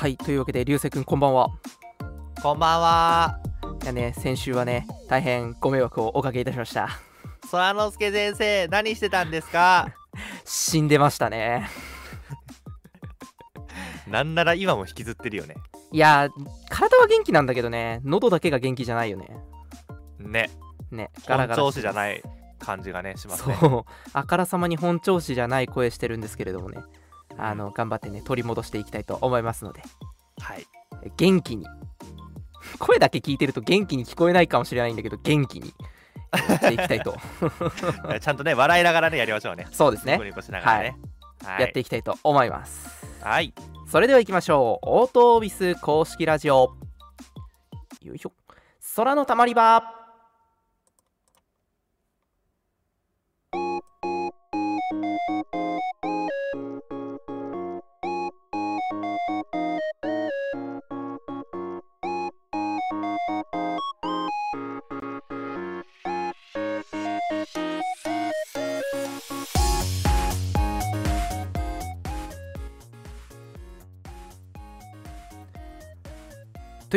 [0.00, 1.50] はいというわけで流星くんこんばんは。
[2.42, 3.38] こんばんは。
[3.82, 6.88] いやね先週はね大変ご迷惑をおかけいたしました。
[7.50, 9.94] 空之助先生、何してたんですか？
[10.46, 11.68] 死んでましたね。
[14.08, 15.56] なんなら今も引きずってるよね。
[15.92, 16.30] いや
[16.70, 18.00] 体は元気なんだけどね。
[18.02, 19.28] 喉だけが元気じゃないよね。
[20.18, 20.50] ね。
[20.90, 22.22] ねガラガラ本調子じゃない
[22.58, 23.54] 感じがね、しますね。
[23.60, 23.92] そう。
[24.14, 26.78] あからさまに本調子じゃない声してるんですけれどもね
[27.42, 29.82] あの頑張ってね取り戻していきたいと思いますので。
[30.40, 30.66] はい。
[31.16, 31.66] 元気に。
[32.78, 35.74] 声だけ聞いてると元気に聞こえないかもしれないんだけど元気に。
[36.48, 37.16] やっていきたいと。
[38.20, 39.66] ちゃんとね、笑いながらね、やりましょうね。
[39.72, 40.12] そうですね。
[40.12, 40.96] ニコニコしながらね。
[41.44, 41.62] はい。
[41.62, 43.04] やっていきたいと思います。
[43.22, 43.52] はい。
[43.88, 44.86] それでは行きましょう。
[44.86, 46.76] オートービス公式ラジオ。
[48.02, 48.32] よいしょ。
[48.96, 49.99] 空のたまり場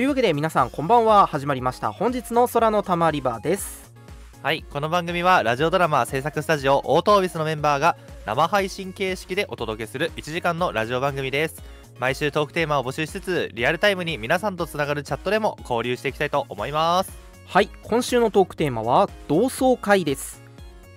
[0.03, 3.93] いうわけで皆さんこんばんは始まりました本日の空のたまり場です
[4.41, 4.65] はい。
[4.69, 11.63] この番組は、ラジオドラマ制作スタジオ、オートービスのメンバーが、生配信形式でお届けする1時間のラジオ番組です。
[11.97, 17.23] 毎週トークテーマを募集しつつ、リアルタイムに皆さんとつながるチャットでも交流していきたいと思います。
[17.45, 20.41] はい今週のトークテーマは同窓会です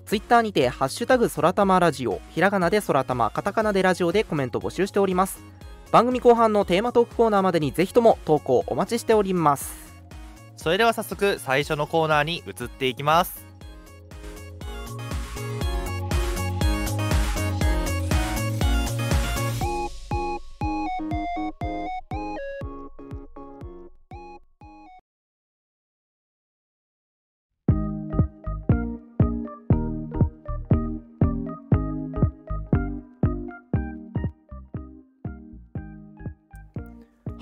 [0.07, 5.45] ツイッターにて「ハッシュタグ空玉ラジオ」ひらがなで空玉カタカナでラジオでコメント募集しております
[5.91, 9.87] 番組後半のテーマトークコーナーまでにぜひとも投稿お待ちしております
[10.56, 13.45] それでは早速、最初のコーナーに移っていきます。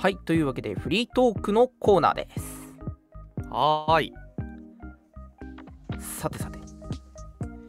[0.05, 2.75] はいというわけでフリートークのコーナーです
[3.49, 4.13] はーい。
[5.99, 6.59] さてさて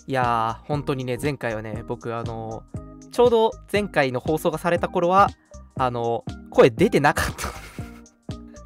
[0.06, 2.64] いやー本当にね前回はね僕あの
[3.14, 5.30] ちょうど前回の放送がされた頃は
[5.78, 7.26] あの声出てなかっ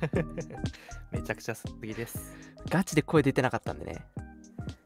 [0.02, 0.18] た
[1.16, 2.36] めちゃくちゃすぎです。
[2.70, 4.04] ガチで声出てなかったんでね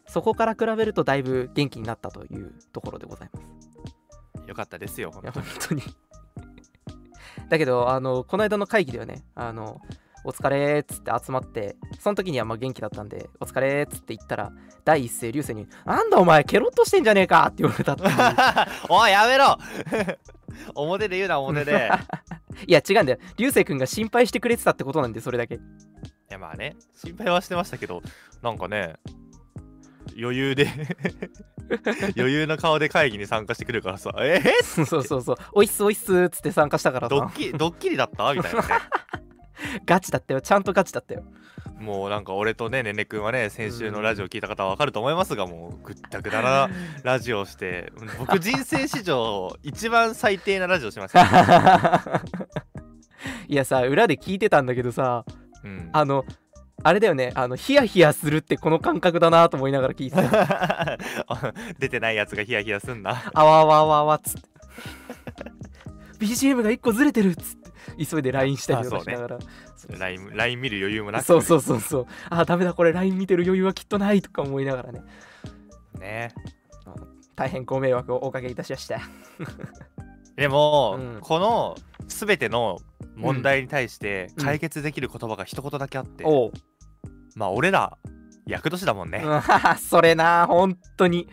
[0.09, 5.31] そこから比べるとだいぶ元気になったというところでございますよかったですよ、本
[5.69, 5.83] 当に。
[7.53, 9.23] だけどあのこの間の会議ではね。
[9.35, 9.79] あの
[10.25, 14.53] お疲れっつって集まってその時にはまあ元気だったんでお疲れっつって言ったら
[14.85, 18.03] 第一声流星に「なんだお前ケロッとしてんじゃねえか」って言われたって
[18.87, 19.57] おい、やめろ。
[20.75, 21.91] 表で言うな、表で。
[22.67, 23.19] いや違うんだよ。
[23.37, 25.55] 流星君が心配してくれてたってことなんでそれだけ。
[25.55, 25.59] い
[26.29, 28.01] や、まあね、心配はしてましたけど、
[28.41, 28.95] なんかね、
[30.19, 30.67] 余裕で
[32.17, 34.41] 余裕の顔で会議に参加してくるからさ、え？
[34.43, 35.21] ー、そうそうそう。
[35.21, 37.15] そうおいっすおいっすっつって参加したからさ。
[37.15, 38.33] ドッキリ、ドッキリだった？
[38.33, 38.67] みたいなね。
[39.85, 40.41] ガチだったよ。
[40.41, 41.23] ちゃんとガチだったよ。
[41.79, 46.69] もうなんか俺とね、ねねくんはね、先週のラジオ聞いた方はわかると思いますが、もうぐったぐだな
[47.03, 52.21] ラジオをして、僕人生史上一番最低なラジオしました。
[53.47, 55.25] いやさ裏で聞いてたんだけどさ
[55.63, 56.25] うん、あの
[56.83, 57.31] あれだよね。
[57.35, 60.97] あのヒヤヒヤするってこの感覚だなと思いながら聞いてた。
[61.79, 63.31] 出てないやつがヒヤヒヤすんな。
[63.33, 64.49] あわあわあわあわっつって。
[66.19, 67.63] BGM が1個ずれてるっつって。
[67.97, 69.39] 急いで LINE したりとかしながら。
[69.97, 72.07] LINE, 見る余裕もなく、そうそうそうそう。
[72.29, 75.03] あダメだこれ LINE 見てる余裕はきっとないとか思いながらね。
[75.99, 76.33] ね。
[77.35, 79.01] 大変ご迷惑をおかけいたしました。
[80.35, 81.19] でも、うん。
[81.21, 81.75] この
[82.07, 82.79] 全ての
[83.15, 86.51] 問題に対して解決できる言葉が一言だけあって、おう
[87.35, 87.97] まあ俺ら
[88.45, 89.23] 厄年だもんね、
[89.79, 91.27] それな本当に。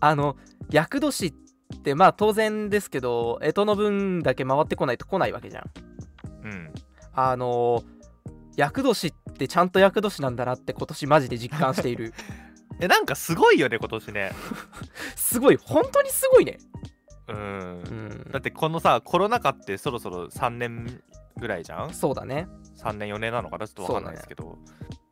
[0.00, 0.36] あの
[0.70, 5.64] 厄年ってまあ当然ですけど干支の分だけ回ってこないと来ないわけじゃん。
[6.44, 6.72] うん、
[7.14, 7.82] あの
[8.56, 12.12] 厄年ってちゃんと厄年なんだなって今年マジで実感している。
[12.80, 14.32] えなんかすごいよね今年ね。
[15.16, 15.56] すごい。
[15.56, 16.58] 本当にすごいね。
[17.28, 17.36] うん。
[17.36, 17.38] う
[18.28, 18.30] ん。
[18.30, 21.02] だってこのさコロナ禍ってそろそろ3年
[21.36, 21.94] ぐらいじゃん？
[21.94, 22.46] そうだね。
[22.76, 23.66] 3年4年なのかな？
[23.66, 24.58] ちょっとわかんないですけど、
[24.92, 25.03] い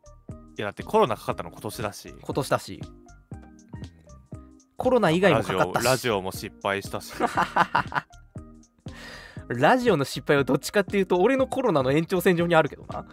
[0.61, 2.13] やだってコロナかかったの今年だし。
[2.21, 2.81] 今年だし。
[4.77, 5.85] コロナ以外もかかったし。
[5.85, 7.13] ラジオラジオも失敗したし。
[9.49, 13.05] ラジオの失敗はどっちかっていうと俺のコロナの延長線上にあるけどな。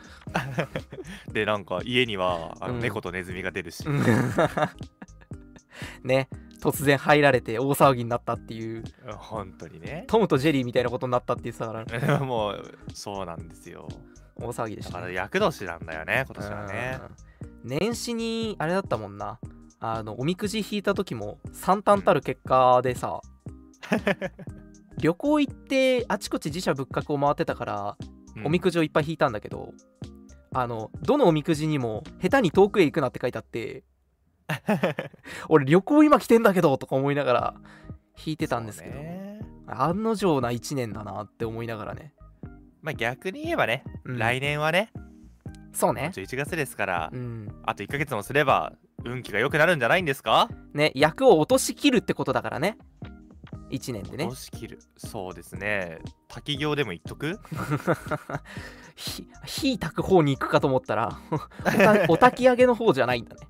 [1.33, 2.81] でなんか家にはあのうん。
[2.81, 3.85] 猫とネズミが出るし、
[6.03, 6.29] ね。
[6.61, 8.85] 突然入られて大騒ぎになったっていう。
[9.17, 10.05] 本当にね。
[10.09, 12.19] トムとジェリーみたいなことになったって言ってたから。
[12.21, 13.89] もうそうなんですよ。
[14.37, 16.99] 大騒ぎでしだからたね厄年なんだよね今年はね。
[17.01, 17.30] うん
[17.65, 19.39] 年始にあれだったもんな。
[19.83, 23.21] あのおみくじ引いた時も惨憺たる結果でさ、
[25.01, 27.97] 旅行行ってあちこち自社仏閣を回ってたから、
[28.37, 28.47] うん。
[28.47, 29.75] おみくじをいっぱい引いたんだけど
[30.53, 33.83] あのどのおみくじにも下手に遠くへ行くなって書いてあって
[35.49, 37.55] 俺旅行今来てんだけどとか思いながら
[38.25, 39.41] 引いてたんですけど、ね。
[39.67, 42.13] 案の定な1年だなって思いながらね、
[42.83, 44.19] まあ逆に言えばね、うん。
[44.19, 44.93] 来年はね
[45.73, 46.11] そうね。
[46.15, 47.49] 11月ですから、うん。
[47.65, 48.73] あと1ヶ月もすれば
[49.05, 50.49] 運気が良くなるんじゃないんですか？
[50.75, 52.77] ね役を落としきるってことだからね。
[53.71, 54.25] 1年でね。
[54.25, 54.81] 落としきる。
[54.97, 55.99] そうですね。
[56.29, 57.39] 滝行でも言っとく？
[58.97, 63.47] ひ火炊く方に行くかと思ったらおた お焚き上げの方じゃないんだね。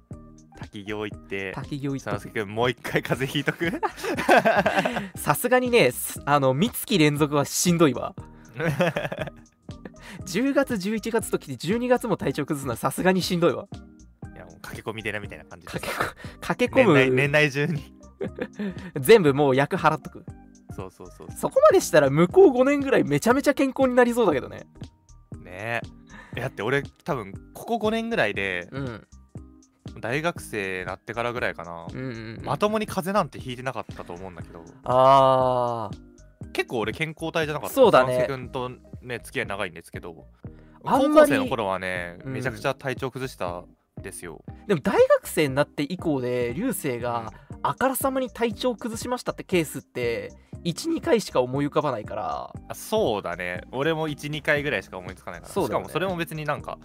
[0.58, 3.80] 滝行行って滝行行っ助君もう一回風邪ひいとく？
[3.80, 3.90] た
[5.18, 8.14] さすがにねすあの三月連続はしんどいわ
[10.26, 13.66] 10月11月ときて12月も体調崩すのはさすがにしんどいわ。
[14.34, 17.94] いやもう駆け込み寺みたいな感じで駆けこ 駆け込年内む年内中に。
[19.00, 20.24] 全部もう役払っとく。
[20.74, 24.66] そうそうそうそこまでしたら向こう5年ぐらいめちゃめちゃ健康になりそうだけどね。
[25.42, 25.80] ね。
[26.36, 29.06] えだって俺多分ここ5年ぐらいでうん。
[30.00, 32.44] 大学生なってからぐらいかな、うんうんうん。
[32.44, 34.64] まともに風邪なんてひいてなかったと思うんだけど。
[34.84, 36.50] あー。
[36.52, 37.74] 結構俺健康体じゃなかった。
[37.74, 38.24] そうだね。
[38.28, 38.70] 君と
[39.02, 40.26] ね付き合い長いんですけど。
[40.82, 42.32] 高校生の頃はね、うん。
[42.32, 43.66] めちゃくちゃ体調崩したん
[44.02, 47.32] ですよ、でも大学生になって以降で流星が
[47.62, 50.32] あからさまに体調崩しましたってケースって
[50.64, 52.52] 12回しか思い浮かばないから。
[52.68, 53.62] あそうだね。
[53.72, 55.52] 俺も12回ぐらいしか思いつかないから。
[55.52, 55.84] そうだよね。
[55.84, 56.78] しかもそれも別になんか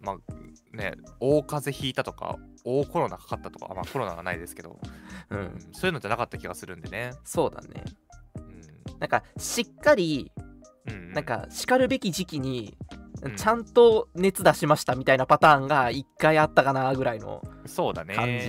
[0.00, 4.78] まあね大風邪ひいたとか大コロナかかったとかまあコロナはないですけど、
[5.30, 7.12] ううんんそういうのじゃなかった気がするんでね。
[7.24, 7.84] そうだね。
[8.36, 8.98] うん。
[9.00, 10.30] なんかしっかり
[10.86, 12.76] うんなんかしかるべき時期に
[13.22, 13.36] うん。
[13.36, 18.14] ちゃんと熱出しましたみたいなパターンが1回あったかなぐらいのそうだね。
[18.14, 18.46] 感じ。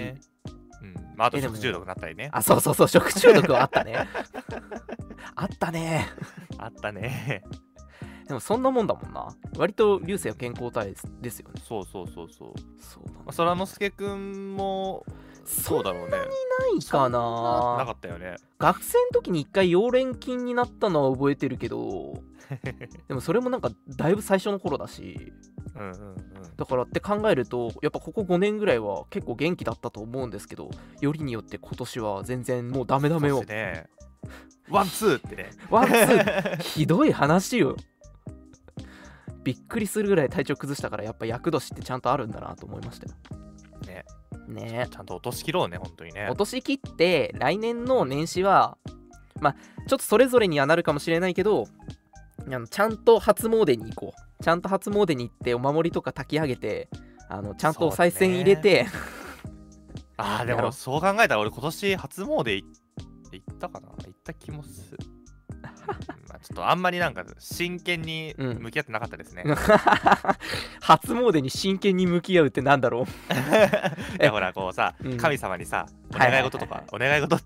[0.81, 0.94] うん。
[1.18, 2.30] まあ、あと食中毒になったりね。
[2.31, 4.07] あそうそうそう食中毒はあったね。
[5.36, 6.07] あったね。
[6.57, 7.44] あったね。
[8.28, 9.27] でもそんなもんだもんな。
[9.57, 11.62] 割と流星は健康体ですよね。
[11.68, 15.06] そうそうそうそう、そうだまあ、空之助くんも
[15.46, 16.12] そうだろうね。
[16.12, 16.26] な
[16.78, 17.78] いかな。
[17.78, 18.36] なかったよね。
[18.60, 22.14] 学生の時に1回溶連菌になったのは覚えてるけど
[23.08, 25.32] でもそれもなんかだいぶ最初の頃だし。
[25.76, 26.56] うんうんうん。
[26.58, 33.88] だからって考えるとやっぱここ5年ぐらいは結構元気だったと思うんですけどよりによって今年は全然もうダメダメそをね。
[34.70, 35.50] ワンツーってね。
[35.70, 36.58] ワンツー。
[36.64, 37.76] ひどい話よ。
[39.44, 43.16] びっくりするぐらい体調崩したからやっぱ厄年ってちゃんとあるんだなと思いましたよ。
[43.88, 44.06] ね
[44.51, 44.88] ね。
[44.92, 46.27] ちゃんと落としきろうね本当にね。
[46.30, 48.77] 落としきって来年の年始は
[49.39, 49.56] まあ
[49.88, 51.65] ちょっとそれぞれにはなるかもしれないけど
[52.39, 54.44] あのちゃんと初詣に行こう。
[54.44, 56.89] ちゃんと初詣に行ってお守りとか炊き上げて
[57.30, 58.88] あのちゃんとお賽銭入れて、
[60.18, 62.65] ああでもそう考えたら俺今年初詣い
[63.31, 63.89] 行ったかな？
[63.89, 64.98] 行った気もする。
[65.00, 65.21] うん
[66.28, 68.57] まあちょっとあんまりなんか真剣にうん。
[68.62, 69.44] 向き合ってなかったですね、
[70.81, 73.04] 初詣に真剣に向き合うってなんだろう。
[74.22, 75.18] いやほらこうさ、うん。
[75.18, 77.38] 神様にさお願い事とか、お願い事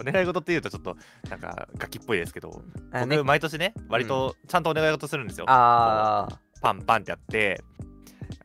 [0.00, 0.96] お願い事って言うとちょっと
[1.28, 2.62] なんかガキっぽいですけど
[2.92, 6.60] あね僕毎年ね割とちゃんとお願い事するんですよ、あー。
[6.60, 7.62] パンパンってやって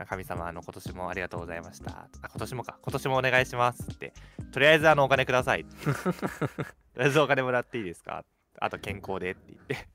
[0.07, 1.91] 神様あの今年もありがとうございました。
[1.91, 2.77] あ今年もか。
[2.81, 4.13] 今年もお願いしますって。
[4.51, 5.65] とりあえずあのお金ください
[6.95, 8.23] とりあえずお金もらっていいですか
[8.59, 9.87] あと健康でって言って。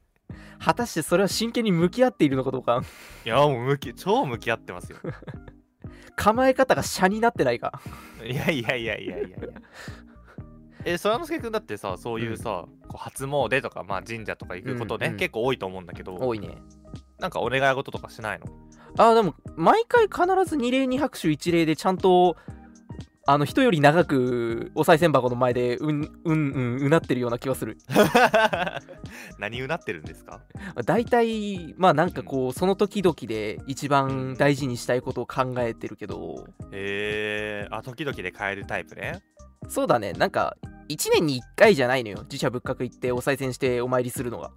[0.58, 2.82] 果たしてそれは真剣に向き合っているのかどうか。
[3.24, 4.98] いやもう向き超向き合ってますよ。
[6.16, 7.80] 構え方が車になってないか。
[8.24, 9.38] いやいやいやいやいやいや。
[10.84, 15.18] えそらのすけくんだってさそういうさ、こう初詣とか、まあ、神社とか行くことね、うんうん。
[15.18, 16.56] 結構多いと思うんだけど多いね。
[17.18, 18.46] なんかお願い事とかしないの？
[18.98, 22.36] あーでも毎回必ず二礼二拍手一礼でちゃんと
[23.24, 27.78] あの人より長くお賽銭箱の前でうんうんうんうなってるような気がする。
[29.38, 30.40] 何うなってるんですか？
[30.84, 36.46] 大体まあなんかこうその時々で一番大事にしたいことを考えてるけど。
[36.72, 39.22] えー、あ時々で変えるタイプね。
[39.68, 40.12] そうだね。
[40.14, 40.56] なんか
[40.88, 42.22] 1年に1回じゃないのよ。
[42.24, 44.50] 自社仏閣行ってお賽銭してお参りするのが。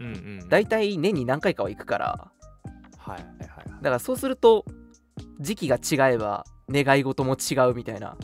[0.00, 0.10] うんう
[0.44, 2.30] ん大体年に何回かは行くから。
[2.98, 3.68] はいはいはい。
[3.80, 4.64] だからそうすると
[5.38, 8.16] 時期が違えば願い事も違うみたいな。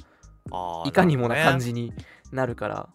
[0.86, 1.92] いかにもな感じに
[2.32, 2.88] なるから。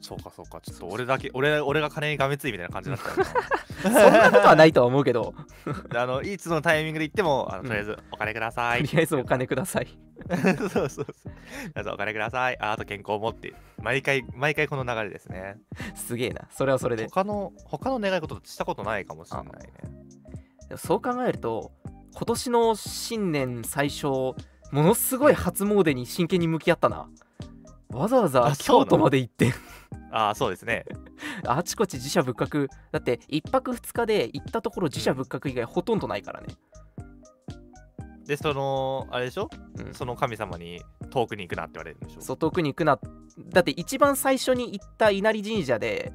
[0.00, 0.60] そうかそうか。
[0.60, 3.26] ちょっと俺だけ俺俺が金にがめついみたいな感じだったよ
[3.82, 5.34] そんなことはないとは思うけど。
[5.90, 7.66] な あのいつのタイミングで言ってもあのうん。
[7.68, 9.88] とりあえずお金ください、とりあえずお金ください。
[10.58, 11.06] そうそうそう。
[11.74, 12.58] どうぞお金ください。
[12.60, 13.54] ああと健康を持って。
[13.80, 15.56] 毎回毎回この流れですね。
[15.94, 16.48] すげえな。
[16.50, 17.04] それはそれで。
[17.06, 20.76] 他の他の願い事したことないかもしれないね。
[20.76, 21.72] そう考えると
[22.14, 24.34] 今年の新年最初
[24.72, 27.08] ものすごい初詣に真剣に向き合ったな。
[27.90, 29.52] わざわざ京都まで行って。
[30.10, 30.84] ああそうですね。
[31.46, 32.68] あちこち自社仏閣。
[32.90, 36.48] だって1泊2日で行ったところ自社仏閣以外ほとんどないからね、
[38.24, 39.50] でそのあれでしょ？
[39.84, 42.22] うん、その神様に遠くに行くなって言われるんでしょ？
[42.22, 42.98] そう遠くに行くな。
[43.50, 46.12] だって一番最初に行った稲荷神社で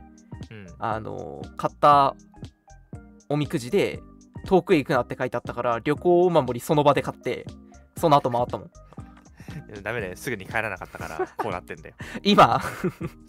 [0.49, 0.67] うん。
[0.79, 2.15] あの買った
[3.29, 4.01] おみくじで
[4.45, 7.45] 遠くへ行くなって書いてあったから旅行お守りその場で買って
[7.97, 8.71] その後回ったもん。
[9.83, 10.15] ダメだよ。
[10.15, 11.95] すぐに帰らなかったからこうなってんだよ。
[12.23, 12.61] 今？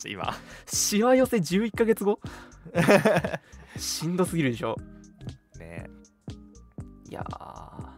[0.06, 0.34] 今。
[0.66, 2.20] しわ寄せ11ヶ月後？
[3.76, 4.76] しんどすぎるでしょ。
[5.58, 5.88] ね。
[7.08, 7.34] いやー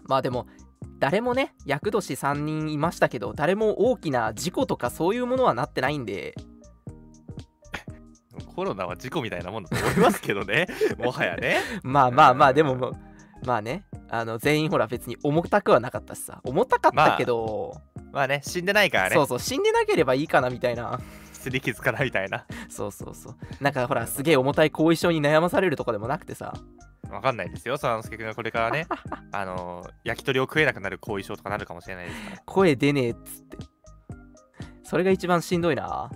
[0.07, 0.47] まあでも
[0.99, 6.35] 誰もね厄年3人いましたけど誰も大きな事故とかそういうものはなってないんで。
[8.55, 10.67] コロナは事故みたいなもんだと思いますけどね。
[10.99, 11.61] もはやね。
[11.83, 12.97] まあまあまあでももう
[13.45, 16.41] まあねあの全員ほら別に重たくはなかったしさ。
[16.45, 17.81] 重たかったけど、
[18.13, 19.15] まあね死んでないからね。
[19.15, 21.01] そうそう死んでなければいいかなみたいな。
[21.33, 22.45] すり傷かなみたいな。
[22.69, 23.35] そうそうそう。
[23.61, 26.55] なんかほらすげえ重たい後遺症に悩まされるとかでもなくてさ。
[27.11, 28.87] わかんないですよ、そのすけくんがこれからね、
[29.33, 32.43] あの焼き鳥を食えなくなる後遺症とかなるかもしれないですから。
[32.47, 33.57] 声出ねえっつって。
[34.85, 36.11] それが一番しんどいな。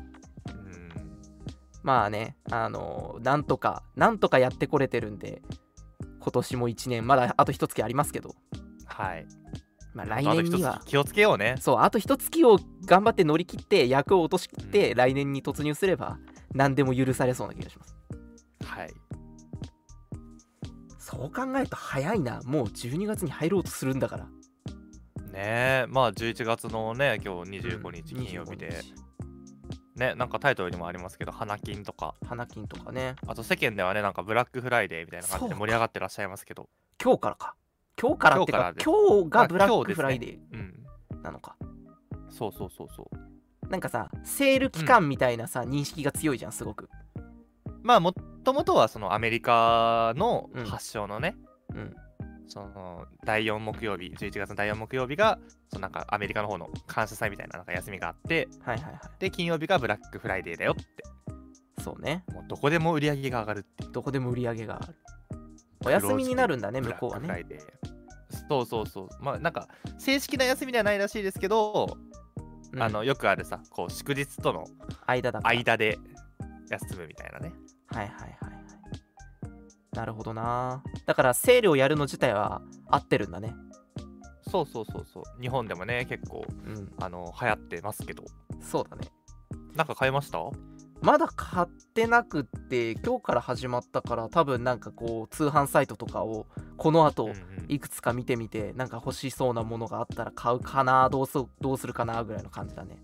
[0.48, 0.92] うん。
[1.82, 5.42] まあねあのなんとかなんとかやってこれてるんで
[6.24, 8.34] 今年も1年まだあと一月ありますけど、
[8.86, 9.26] はい。
[9.92, 10.80] まあ、来年には。
[10.86, 11.56] 気をつけようね。
[11.60, 16.18] そうあと一月を頑張って乗り切って役を落とし切って、来年に突入すれば
[16.54, 17.94] 何でも許されそうな気がします。
[18.64, 18.94] はい。
[20.98, 22.40] そう考えると早いな。
[22.46, 24.24] もう12月に入ろうとするんだから。
[24.24, 24.30] ね
[25.34, 29.03] え、まあ11月のね、今日25日金曜日で、25日
[29.96, 33.14] ね、なんかタイトルにもありますけど、花金とか、花金とかね。
[33.26, 36.68] あと世間ではね、なんかブラックフライデーみたいな感じで盛り上がってらっしゃいますけど、
[37.02, 37.54] 今日からか。
[38.00, 41.22] 今日からってか今日今日がブラックフライデーうん。
[41.22, 41.56] なのか、
[42.28, 43.68] そうそうそうそう。
[43.68, 46.88] なんかさセール期間みたいなさ、認識が強いじゃんすごく。
[47.82, 50.64] まあ、もともとはそのアメリカのうん。
[50.64, 51.36] 発祥のね、
[51.72, 51.94] うん
[52.46, 55.38] その第4木曜日、11月の第4木曜日が、
[55.70, 63.84] そのなんかアメリカの方の感謝祭みたいななんか休みがあって、はいはいはで、金曜日がブラックフライデーだよって、いそうねもうどこでも売り上げが上がるって。
[63.92, 64.94] どこでも売り上げがある
[65.84, 67.60] お休みになるんだね向こうはねクフライデー。
[68.48, 69.08] そうそうそう。
[69.20, 71.96] まあなんか、正式な休みではないらしいですけど、
[72.72, 74.64] うんあのよくあるさ、こう祝日との
[75.06, 75.30] 間
[75.76, 75.98] で
[76.68, 77.52] 休むみたいなね。
[77.86, 78.53] はいはいはいはい
[79.94, 80.82] なるほどな。
[81.06, 83.54] だからセールをやるの自体は合ってるんだね。
[84.50, 85.22] そうそうそうそう。
[85.40, 86.92] 日本でもね、結構うん。
[87.00, 88.24] あの流行ってますけど、
[88.60, 89.08] そうだね。
[89.74, 90.38] なんか買いました？
[91.02, 96.46] まだ買ってなくって今日から始まったから多分なんかこう通販サイトとかを
[96.78, 97.64] この後うんうん。
[97.68, 103.02] いくつか見てみてなんか欲しそうなものがあったら買うかなどうすどうするかなぐらいの感じだね。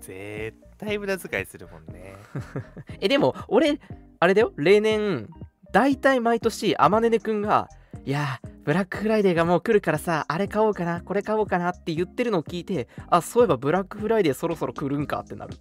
[0.00, 2.14] 絶対無駄遣いするもんね。
[3.00, 3.80] えでも俺
[4.20, 4.52] あれだよ。
[4.56, 5.28] 例年
[5.72, 7.68] 大体毎年あまねねくんが
[8.04, 15.56] 「いやーブラックフライデーがもう来るからさあれ買おうかなこれ買おうかな」って言ってるのを聞いてあそういえばブラックフライデーそろそろ来るんかってなる。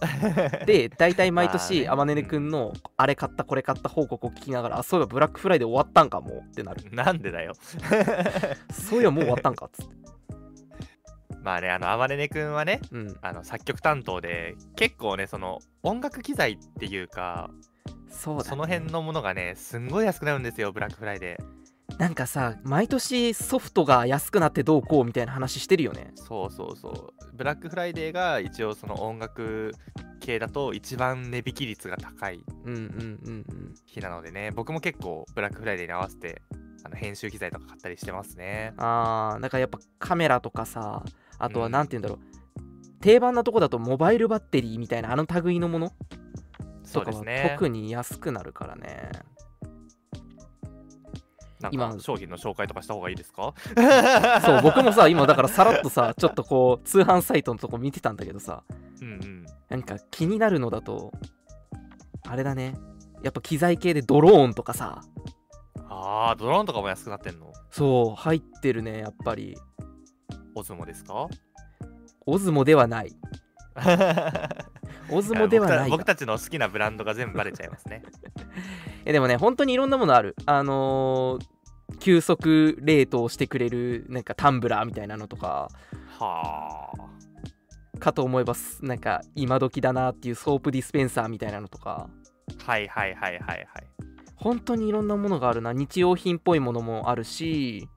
[0.64, 6.84] で大体毎年あまねねくんのあれ買ったこれ買った報告を聞きながらあそういえばブラックフライデー終わったんかもうってなる。
[6.92, 7.54] なんでだよ。
[8.70, 10.08] そういえばもう終わったんかっつって。
[11.42, 13.16] まあね、あの、あまねねくんはね、うん。
[13.22, 17.48] あの作曲担当で、結構ね、その音楽機材っていうか、
[18.10, 21.58] そうだ、ね、その辺のものがね、すんごい安くなるんですよ、ブラックフライデー。
[21.98, 27.36] なんかさ毎年ソフトが安くなってどうこうみたいな話してるよねそうそうそう。
[27.36, 29.72] ブラックフライデーが一応その音楽
[30.20, 32.86] 系だと一番値引き率が高いうんうんうん
[33.26, 36.42] うん日なのでね、僕も結構ブラックフライデーに合わせて、
[36.84, 38.74] あの編集機材とか買ったりしてますね。
[38.76, 41.02] あーだからやっぱカメラとかさ
[41.38, 45.94] あとはうんなんて言うんだろう、定番なとこだとモバイルバッテリーみたいなあの類のものそ
[46.92, 47.50] とかはうですね。
[47.54, 49.10] 特に安くなるからね。
[51.72, 53.52] 今か商品の紹介とかした方がいいですか？
[54.44, 58.62] そう僕もさ 今だからさらっとさちょっとこう通販サイトのとこ見てたんだけどさ。
[59.00, 59.46] うんうん。
[59.68, 61.12] なんか気になるのだと
[62.28, 62.74] あれだね。
[63.22, 65.02] やっぱ機材系でドローンとかさ。
[65.90, 67.52] あー、ドローンとかも安くなってんの？
[67.70, 69.56] そう入ってるねやっぱり。
[70.54, 71.26] オズモですか？
[72.26, 73.12] オズモではない
[75.10, 75.88] オズモではないが。
[75.88, 78.02] 僕たちの好きなブランドが全部バレちゃいますね。
[79.04, 80.36] えでもね本当にいろんなものある。
[80.46, 81.58] あのー
[82.00, 85.68] 急速冷凍してくれるなんかタンブラーみたいなのとか。
[86.18, 86.92] は
[87.98, 88.84] かと思えばす。
[88.84, 92.08] なんか今時だなっていうソープディスペンサーみたいなのとか。
[92.66, 93.66] あはいはいはいはいはい。
[94.36, 95.72] 本当にいろんなものがあるな。
[95.72, 97.88] 日用品っぽいものもあるし。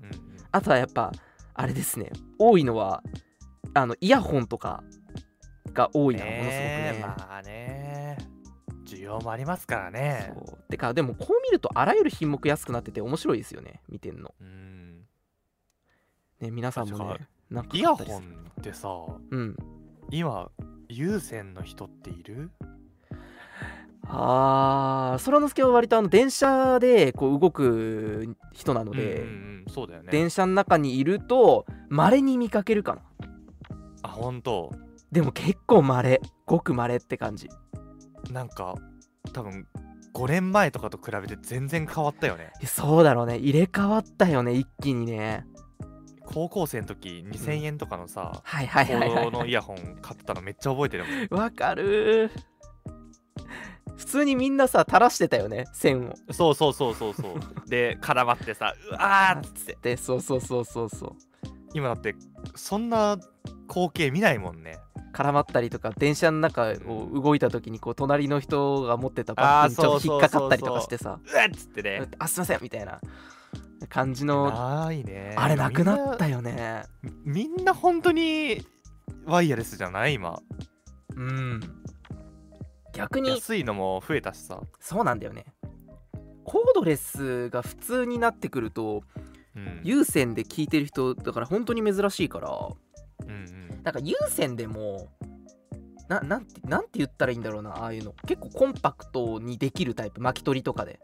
[0.00, 0.12] うんうん。
[0.50, 1.12] あとはやっぱ
[1.54, 2.10] あれですね。
[2.38, 3.02] 多いのは
[3.74, 4.82] あのイヤホンとか
[5.72, 6.98] が多いな、ものすごくね。
[7.00, 8.18] まあね。
[8.86, 10.32] 需要もありますからね。
[10.32, 10.58] そう。
[10.70, 14.32] てかでもこう見るとあらゆる品目安くなってて面白いですよね見てんの。
[14.40, 15.00] うん。
[16.40, 18.22] ね皆さんもねなんかイヤホン
[18.60, 18.88] ってさ
[19.30, 19.56] うん。
[20.10, 20.50] 今
[20.88, 22.50] 有線の人っている？
[24.08, 30.12] あー空之助は割とあの電車でこう動く人なので、うんうんうんそうだよね。
[30.12, 33.02] 電車の中にいると稀に見かけるかな。
[34.02, 34.72] あ本当
[35.16, 37.48] でも結構稀ごく稀って感じ。
[38.30, 38.74] なんか
[39.32, 39.66] 多分
[40.12, 42.52] 5年前とかと比べて全然変わったよね。
[42.66, 43.38] そうだろうね。
[43.38, 45.46] 入れ替わったよね一気にね。
[46.26, 51.40] 高校生の時2000円とかのさ、はいはいはいはのイヤホン買ってたのめっちゃ覚えてるもん。
[51.40, 52.30] わかる。
[52.30, 52.30] ー
[53.96, 56.14] 普通にみんなさ垂らしてたよね線を。
[56.30, 57.70] そうそうそうそうそう。
[57.70, 59.78] で絡まってさうわーっつって。
[59.96, 61.35] でそうそうそうそうそう
[61.74, 62.14] 今だって
[62.54, 63.18] そんな
[63.68, 64.78] 光景見ないもんね。
[65.12, 71.18] 絡まったりとか電車の中を動いた時にこう隣の人が持ってたバッグにちょっと引っかかったりとかしてさ。
[71.24, 73.00] うわっつってね「あすいません」みたいな。
[73.90, 75.34] 感じのないね。
[75.36, 76.84] あれなくなったよね。
[77.24, 78.66] みんな本当に
[79.26, 80.14] ワイヤレスじゃない？
[80.14, 80.40] 今。
[81.14, 81.60] うん。
[82.94, 85.44] 逆に安いのも増えたしさ、そうなんだよね。
[86.44, 89.35] コードレスが普通になってくるとうん、
[89.82, 92.50] 有線で聞いてる人だから本当に珍しいから
[93.26, 93.82] うんうん。
[93.82, 95.08] なんか有線でも
[96.08, 98.12] ななんてなんて言ったらいいんだろうなああいうの。
[98.26, 101.00] 結構コンパクトにできるタイプ巻き取りとかで。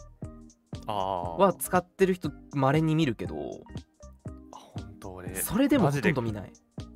[0.86, 3.34] ああは使ってる人まれに見るけど。
[4.50, 6.52] 本当俺それでもほとんど見ない。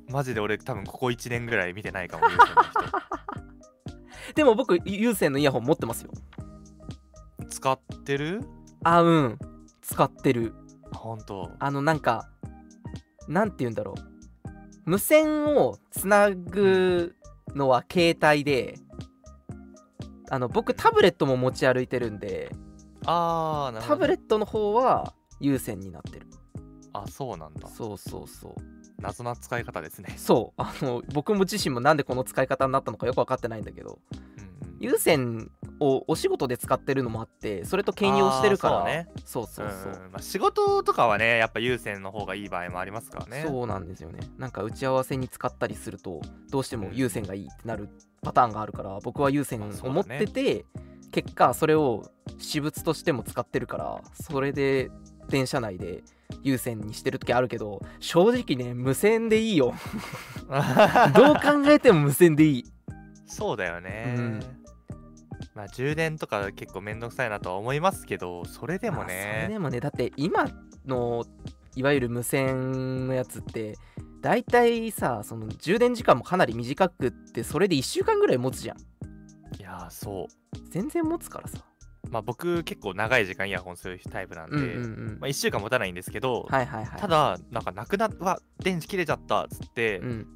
[0.09, 2.23] マジで俺多分ここ1年ぐらい見てないかも
[4.35, 6.11] でも僕有線のイヤホン持ってますよ。
[7.39, 8.41] 人使ってる？
[8.83, 9.39] あうん。
[9.81, 10.53] 使ってる
[10.93, 11.51] 本当。
[11.59, 12.29] あのなんか
[13.27, 14.49] なんて言うんだろう。
[14.85, 17.15] 無線をつなぐ
[17.55, 18.79] のは携帯で
[20.29, 22.55] あの僕タブレットも持ち歩いてるんで
[23.05, 26.27] ああタブレットの方は有線になってる。
[26.93, 27.67] あそうなんだ。
[27.67, 28.53] そうそうそう。
[29.01, 30.13] 謎な使い方ですね。
[30.17, 30.61] そう。
[30.61, 33.99] あの僕も自身もなんでこの使い方になったのかよく分かってないんだけど。
[34.11, 34.19] うん
[34.63, 34.77] うん。
[34.79, 38.83] 有線をお仕事で使ってるのもあってそれと兼用してるから。
[38.83, 39.07] ね。
[39.25, 43.43] そうそうそう、まあ、仕事とかはねやっぱ有線の方がいい場合もありますからね。
[43.45, 44.19] そうなんですよね。
[44.37, 47.89] なんか打ち合わせに使ったりするとどうしても有線がいいってなる
[48.21, 49.89] パターンがあるから僕は有線あそうだね。
[49.89, 50.65] を持ってて、
[51.11, 54.91] 結果それを私物としても使ってるからそれで
[55.29, 56.03] 電車内で
[56.43, 59.73] 有線にしてる時あるけど正直ね無線でいいよ。
[61.15, 62.65] どう考えても無線でいい。
[63.25, 64.39] そうだよね、うん
[65.57, 70.45] まあ充電とか結構めんどくさいなとは思いますけどそれでもまあそれねでもねだって今
[70.85, 71.25] の
[71.75, 73.75] いわゆる無線のやつって
[74.21, 78.77] 大体さその充電時間もかなり短くってそれで1週間ぐらい持つじゃん。
[79.59, 80.27] いやーそ
[80.69, 81.59] 全然持つからさ。
[82.03, 84.77] うまあ僕結構長い時間イヤホンするタイプなんで、うんうんう
[85.13, 85.17] ん。
[85.19, 90.27] まあ、1週間持たないんですけど、はいはいはいただなんかなくなっわ電池切れちゃったっつって、うん。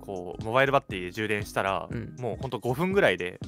[0.00, 2.16] こうモバイルバッテリーで充電したら、うん。
[2.18, 3.40] もうほんと5分ぐらいで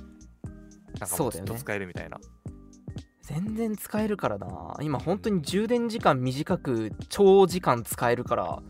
[1.01, 2.19] なんかそうずっと使えるみたいな。
[3.23, 4.77] 全然使えるからな。
[4.81, 8.63] 今本当に充電時間短く長時間使えるから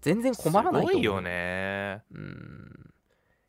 [0.00, 0.90] 全然困らないと思う。
[0.90, 2.02] すごいよね。
[2.12, 2.90] うん。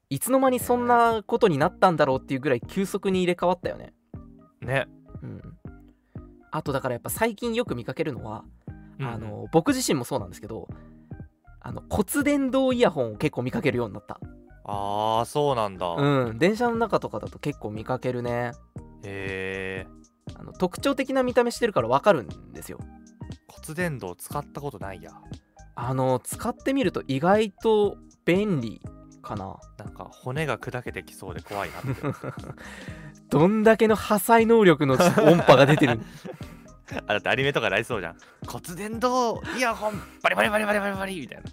[0.10, 3.94] いつの間にそんなことになったんだろうっていうぐらい急速に入れ替わったよね。
[4.60, 4.88] ね、
[5.24, 5.42] うん。
[6.52, 8.44] あとだからやっぱ最近よく見かけるのは、
[9.00, 9.08] うん。
[9.08, 10.68] あの僕自身もそうなんですけど
[11.62, 14.20] あの骨伝導イヤホンを結構見かけるようになった
[14.64, 18.52] ああそうなんだ、うん電車の中とかだと結構見かけるね。
[19.04, 19.88] へえ
[20.36, 22.80] あの特徴的な見た目してるから分かるんですよ。
[23.48, 25.12] 骨伝導使ったことないや。
[25.76, 28.82] あの使ってみると意外と便利
[29.22, 29.58] かな。
[29.78, 32.02] なんか骨が砕けてきそうで怖いなって。
[33.30, 35.00] どんだけの破砕能力の音
[35.38, 36.00] 波が出てる。
[37.08, 38.18] あだってアニメとかなりそうじゃん。
[38.46, 41.44] 骨伝導イヤホンバリバリバリバリバリバリみたい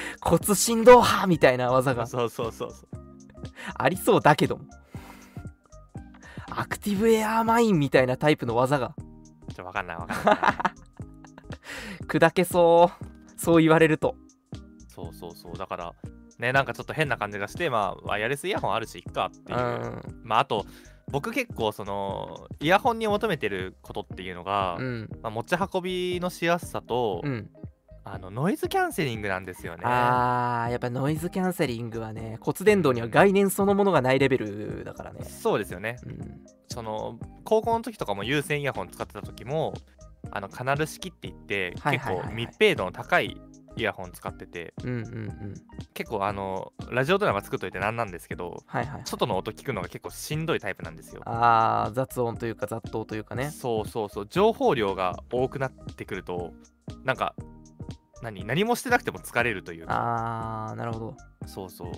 [0.20, 2.02] 骨振動波みたいな技が。
[2.02, 2.88] なそうそうそうそう。
[3.74, 4.64] ありそうだけども。
[6.50, 8.94] アクティブエアーマインみたいなタイプの技が。
[9.54, 10.36] ちょわかんないわかんない。
[12.06, 13.04] 砕けそう。
[13.38, 14.16] そう言われると。
[14.88, 15.56] そうそうそう。
[15.58, 15.94] だから
[16.38, 19.56] ねなんかちょっと変な感じがしてまあワイヤレスイヤホンあるしいっかってう。
[19.56, 20.20] いう、ん。
[20.24, 20.66] まああと
[21.10, 25.08] 僕結構そのイヤホンに求めてることっていうのが、うん。
[25.22, 27.50] まあ、持ち運びのしやすさと、うん
[28.08, 29.82] あのノイズキャンセリングなんですよね。
[29.84, 35.24] あーやっぱノイズキャンセリングはね骨伝導には概念そのものがないレベルだからね。
[35.24, 35.96] そうですよね。
[36.06, 36.40] うん。
[36.68, 39.74] その高校の時とかも有線イヤホン使ってた時も
[40.30, 43.36] あのカナル式って言って結構密閉度の高い
[43.76, 45.54] イヤホン使っててうんうんうん。
[45.92, 49.02] 結構あのラジオドラマ作っといてなんなんですけどはいはい。
[49.04, 51.22] 外の音聞くのが結構しんどいタイプなんですよ。
[51.26, 53.50] あー雑音というか雑踏というかね。
[53.50, 54.26] そうそうそう。
[54.30, 56.52] 情報量が多くなってくると
[57.04, 57.34] なんか
[58.22, 60.68] 何何もしてなくても疲れるというか。
[60.68, 61.16] あーなるほど。
[61.46, 61.90] そうそう。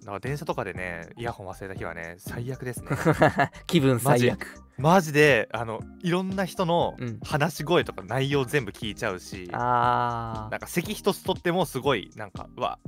[0.00, 2.90] だから電車とかでねイヤホン忘れた日はね最悪ですね。
[3.66, 4.46] 気分最悪。
[4.78, 7.18] マジであのいろんな人のうん。
[7.20, 12.78] 話し声とか内容全部聞いちゃうし、あなんか席一つとってもすごいなんかうわ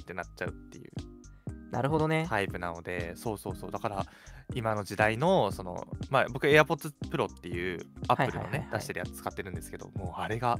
[0.00, 0.90] ってなっちゃうっていう。
[1.70, 2.26] ーなるほどね。
[2.28, 3.70] タイプなのでそうそうそう。
[3.70, 4.06] だから
[4.54, 10.58] 今の時代のそのまあ僕 AirPods Pro っていうアップルのね出してるやつ使ってるんですけどもうあれが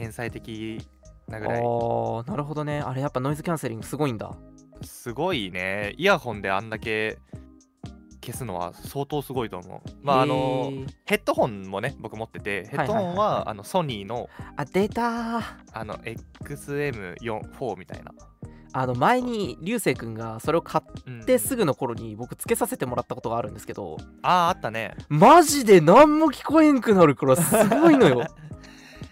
[0.00, 0.80] 天才的
[1.28, 1.60] なぐらい。
[1.60, 2.80] あーなるほどね。
[2.80, 4.32] あれやっぱノイズキャンセリングすごいんだ。
[4.82, 5.94] すごいね。
[5.98, 7.18] イヤホンであんだけ
[8.24, 9.90] 消すのは相当すごいと思う。
[10.02, 10.72] まああの
[11.04, 15.42] ヘッドホンもね僕持っててヘッドホンはあのソニーのあ出たー。
[15.74, 18.12] あの XM4 みたいな。
[18.72, 26.80] あの前に流星くんがそれを買うんってすぐの頃に僕つけさせてもらったことがあるんですけどあああったねマジで何も聞こえん。
[26.80, 28.24] くなるからすごいのよ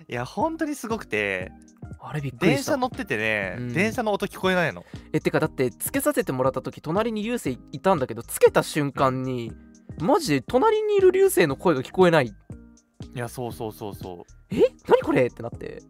[0.08, 1.52] いや本当にすごくて。
[2.00, 2.46] あれびっくりした。
[2.46, 3.72] 電車乗っててね、うん。
[3.72, 4.84] 電車の音聞こえないの。
[5.12, 9.52] えてかだってつけさせてもらった時隣に流星いたんだけどつけた瞬間に
[10.00, 12.26] マジで隣にいる流星の声が聞こえない。
[12.26, 12.32] い
[13.14, 14.62] やそうそうそうそえ？
[14.86, 15.26] 何これ？
[15.26, 15.82] ってなって。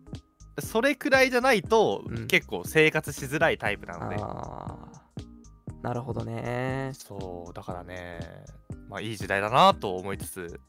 [0.57, 2.27] うそれくらいじゃないと、うん。
[2.27, 4.17] 結構生活しづらいタイプなので。
[5.83, 6.91] なるほどね。
[6.95, 8.19] そうだからね
[8.89, 10.61] まあいい時代だなと思いつつ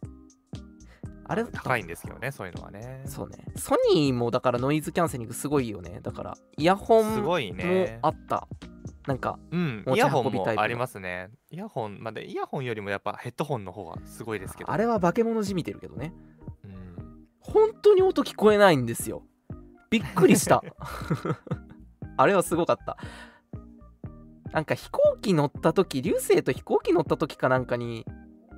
[1.29, 3.03] あれ高いんですけどねそういうのはね。
[3.05, 3.37] そうね。
[3.55, 5.99] ソニーもだからノイズキャンセリングすごいよね。
[6.01, 7.37] だからイヤホンも
[8.01, 8.47] あった。
[9.05, 11.29] なんかうんイヤホンもありますね。
[11.51, 14.71] イヤホンまあでイヤホンよりもやっぱヘッドホンの方がすごいですけど。
[14.71, 16.13] あれは化け物じみてるけどね。
[16.63, 17.27] うん。
[17.39, 19.21] 本当に音聞こえないんですよ。
[19.91, 20.63] びっくりした。
[22.17, 22.97] あれはすごかった。
[24.51, 28.03] なんか飛行機乗った時流星と飛行機乗った時かなんかに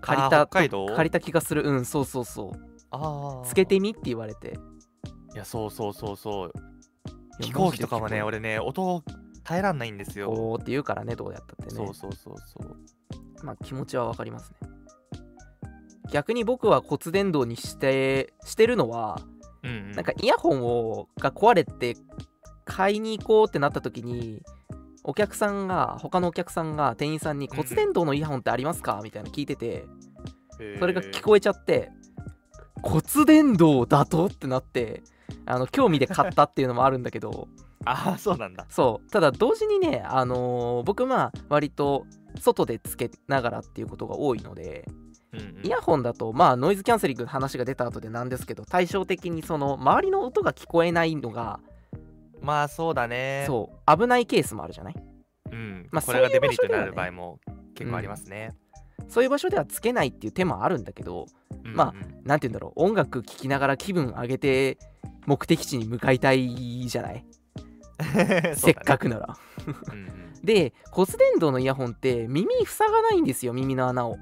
[0.01, 1.63] 借りた借りた気がする。
[1.63, 2.71] うんそうそうそう。
[2.91, 4.57] ああつけてみって言われて。
[5.33, 6.53] いやそうそうそうそう。
[7.39, 9.03] 飛行機とかはね俺ね音
[9.43, 10.31] 耐えらんないんですよ。
[10.33, 11.69] えこうって言うからねどうやったってね。
[11.71, 13.45] そうそうそうそう。
[13.45, 14.69] まあ気持ちはわかりますね。
[16.11, 19.21] 逆に僕は骨伝導にしてしてるのは
[19.63, 19.91] うんうん。
[19.93, 21.95] なんかイヤホンをが壊れて
[22.65, 24.41] 買いに行こうってなった時に
[25.03, 28.99] お客さんが他のお客さんが店員さんにうん骨伝導のイヤホンってありますか？
[29.03, 29.85] みたいなの聞いてて
[30.79, 31.91] それが聞こえちゃって
[32.83, 35.03] 骨伝導だとってなって
[35.45, 37.47] あの興味で買ったっていうのもあるんだけど。
[37.83, 38.67] ああそうなんだ。
[38.69, 39.09] そう。
[39.09, 42.05] ただ同時にねあのー僕まあ割と
[42.39, 44.85] 外でつけながらっていうことが多いので
[45.33, 45.65] うんうん。
[45.65, 51.59] イヤホンだとまあノイズキャンセリングの話が出た後でなんですけど対照的にその周りの音が聞こえないのが
[52.41, 53.43] まあそうだね。
[53.47, 53.97] そう。
[53.97, 54.95] 危ないケースもあるじゃない？
[55.51, 55.87] うん。
[55.91, 57.39] まあこれがデメリットになる場合も
[57.75, 58.53] 結構ありますね。
[59.07, 61.25] そういう場所ではつけないっていう手もあるんだけど
[61.63, 61.97] まあうん。
[61.97, 62.83] うんなんて言うんだろう。
[62.83, 64.77] 音楽聴きながら気分上げて
[65.25, 66.49] 目的地に向かいたい
[66.87, 67.25] じゃない、
[68.55, 69.37] せっかくなら。
[70.43, 74.17] で骨伝導のイヤホンって耳塞がないんですよ耳の穴を。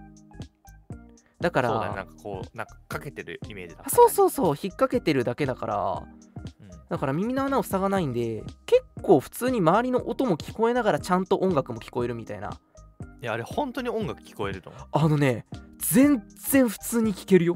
[1.40, 1.96] だからそうだね。
[1.96, 4.48] なんかこうなんかかけてるイメージそうそうそう。
[4.48, 6.19] 引っ掛けてるだけだからうん
[6.90, 12.60] だから耳の穴を塞がないんで結構普通に周りの音も聞こえながらちゃんと音楽も聞こえるみたいな。
[13.22, 15.46] いやあれ本当に音楽聞こえるのあのね
[15.78, 17.54] 全然普通に聞けるよ。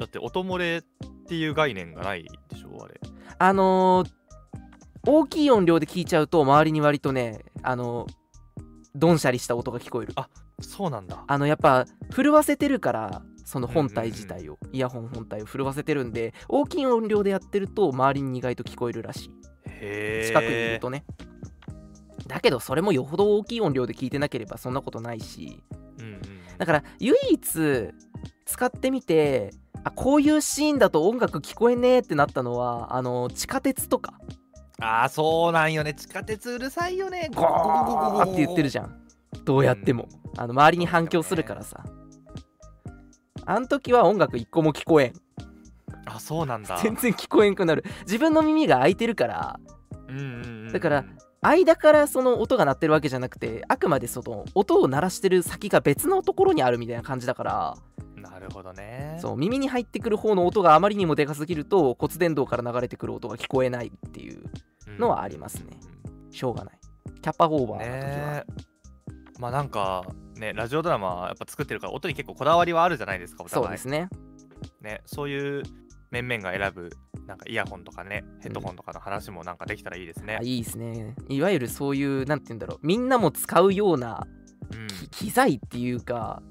[0.00, 0.82] だって音漏れっ
[1.26, 3.00] ていう概念がないでしょあれ。
[3.38, 4.10] あのー
[5.06, 8.06] 大きい音量で聞いちゃうと周りに割とねあの
[8.94, 10.12] ドンシャリした音が聞こえる。
[10.16, 10.28] あ
[10.60, 11.24] そうなんだ。
[11.26, 19.30] あのやっぱ震わせてるからその本体自体を、イヤホン本体を震わせてるんで大きい音量でやってると周りに意外と聞こえるらしい。
[20.26, 21.04] 近くにいるとね。
[22.26, 25.62] だけどそれもよほど大きい音量で聞いてなければそんなことないし。
[25.98, 26.20] うんうん
[26.56, 27.40] だから唯一
[28.44, 29.50] 使ってみて
[29.82, 34.14] あこういうシーンだと音楽聞こえねえってなったのはあの地下鉄とか。
[34.80, 35.94] ああそうなんよね。
[35.94, 37.28] 地下鉄うるさいよね。
[37.34, 39.04] ゴーって言ってるじゃん。
[39.44, 41.84] どうやっても、あの周りに反響するからさ
[43.46, 45.12] あん時は音楽一個も聞こえん。
[46.06, 46.78] あそうなんだ。
[46.82, 47.84] 全然聞こえんくなる。
[48.02, 49.60] 自分の耳が開いてるから。
[50.08, 50.72] うんうんうんうん。
[50.72, 51.04] だから
[51.40, 57.74] 間からその音が鳴ってるわけじゃなくてあくまでその音を鳴らしてる先が別のところにあるみたいな感じだから。
[58.16, 59.18] ななるほどね。
[59.20, 64.42] そう耳に入ってくる方の音があまりにもでかすぎると骨伝導から流れてくる音が聞こえないっていう
[64.98, 65.78] のはありますね。
[66.30, 66.78] しょうがない。
[67.22, 68.44] キャッパオーバーの時は、ね
[69.38, 73.64] まあなんかねラジオドラマやっぱ作ってるから音に結構こだわりはあるじゃないですかお互い。
[73.64, 74.08] そうですね。
[74.80, 75.62] ねそういう
[76.10, 76.90] 面々が選ぶ
[77.26, 80.36] なんかイヤホンとかねヘッドホンとかの話もなんかできたらいいですね。
[80.36, 81.14] あ、いいですね。
[81.28, 84.26] いわゆるそういうなんて言うんだろうみんなも使うような
[84.72, 84.88] うん。
[84.88, 86.42] き機材っていうか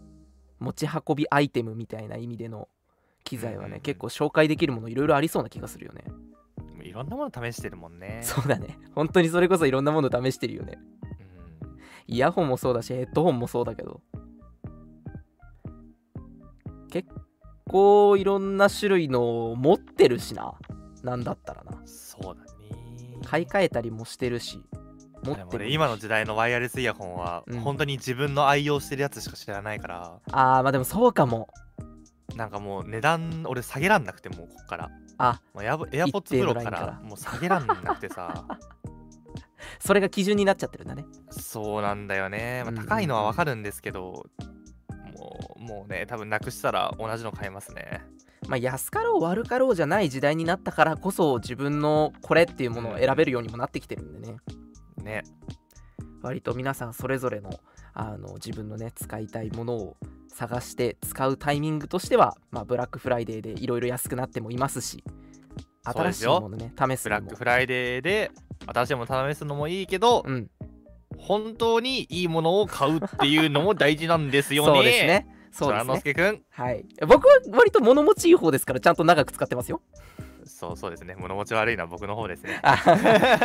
[0.60, 2.68] 持ち運びアイテムみたいな意味での
[3.24, 3.82] 機材はね、うんうんうん。
[3.82, 6.04] 結構紹介できるものいろいろありそうな気がするよね。
[6.84, 8.20] いろんなもの試してるもんね。
[8.24, 8.78] そうだね。
[8.94, 10.78] 本当にそれこそいろんなもの試してるよね。
[11.08, 11.13] うん
[12.08, 14.02] イヤホンもそうだしヘッドホンもそうだけど。
[16.90, 17.10] 結
[17.68, 20.54] 構いろんな種類の持ってるしな。
[21.04, 21.82] なんだったらな。
[21.86, 22.50] そうだね。
[23.26, 24.62] 買い替えたりもしてるし
[25.24, 27.60] 持ってるね今の時代のワイヤレスイヤホンは、うん。
[27.62, 30.20] 本当に自分の愛用してるやつしか知らないから。
[30.32, 31.48] あーまあでもそうかも。
[32.36, 34.92] なんかもう値段俺下げらんなくてもうこっから。
[35.18, 37.00] あもうエアエアポッツプロから。
[37.04, 38.46] もう下げらんなくてさ
[39.80, 41.06] それが基準になっちゃってるんだね。
[41.30, 44.26] そうなんだよね、まあ、高いのはわかるんですけど、
[45.18, 48.02] もうもうね多分なくしたら同じの買いますね。
[48.48, 54.38] まあ安かろう悪かろうじゃない時代になったからこそ自分のこれっていうものを選べるようにもなってきてるんでね。
[55.04, 55.24] ね。
[56.22, 57.52] 割と皆さんそれぞれの
[57.94, 59.98] あの自分のね使いたいものを
[60.34, 65.04] 探して使うタイミングとしては、まあ、ブラックフライデーでいろいろ安くなってもいますし
[65.84, 68.32] 新しいものね試すブラックフライデーで
[68.68, 70.48] 新しいもの試すのもいいけど、うん。
[71.18, 74.74] 本当にいいものを買うっていうのも大事なんですよね。
[74.74, 75.28] そうですね。
[75.52, 75.98] そうですね。
[75.98, 76.86] 介くんはい。
[77.08, 79.82] 僕は割と物持ちいい方ですからちゃんと長く使ってますよ。
[80.46, 81.16] そうそうですね。
[81.18, 82.60] 物持ち悪いのは僕の方ですね。
[82.64, 82.76] あ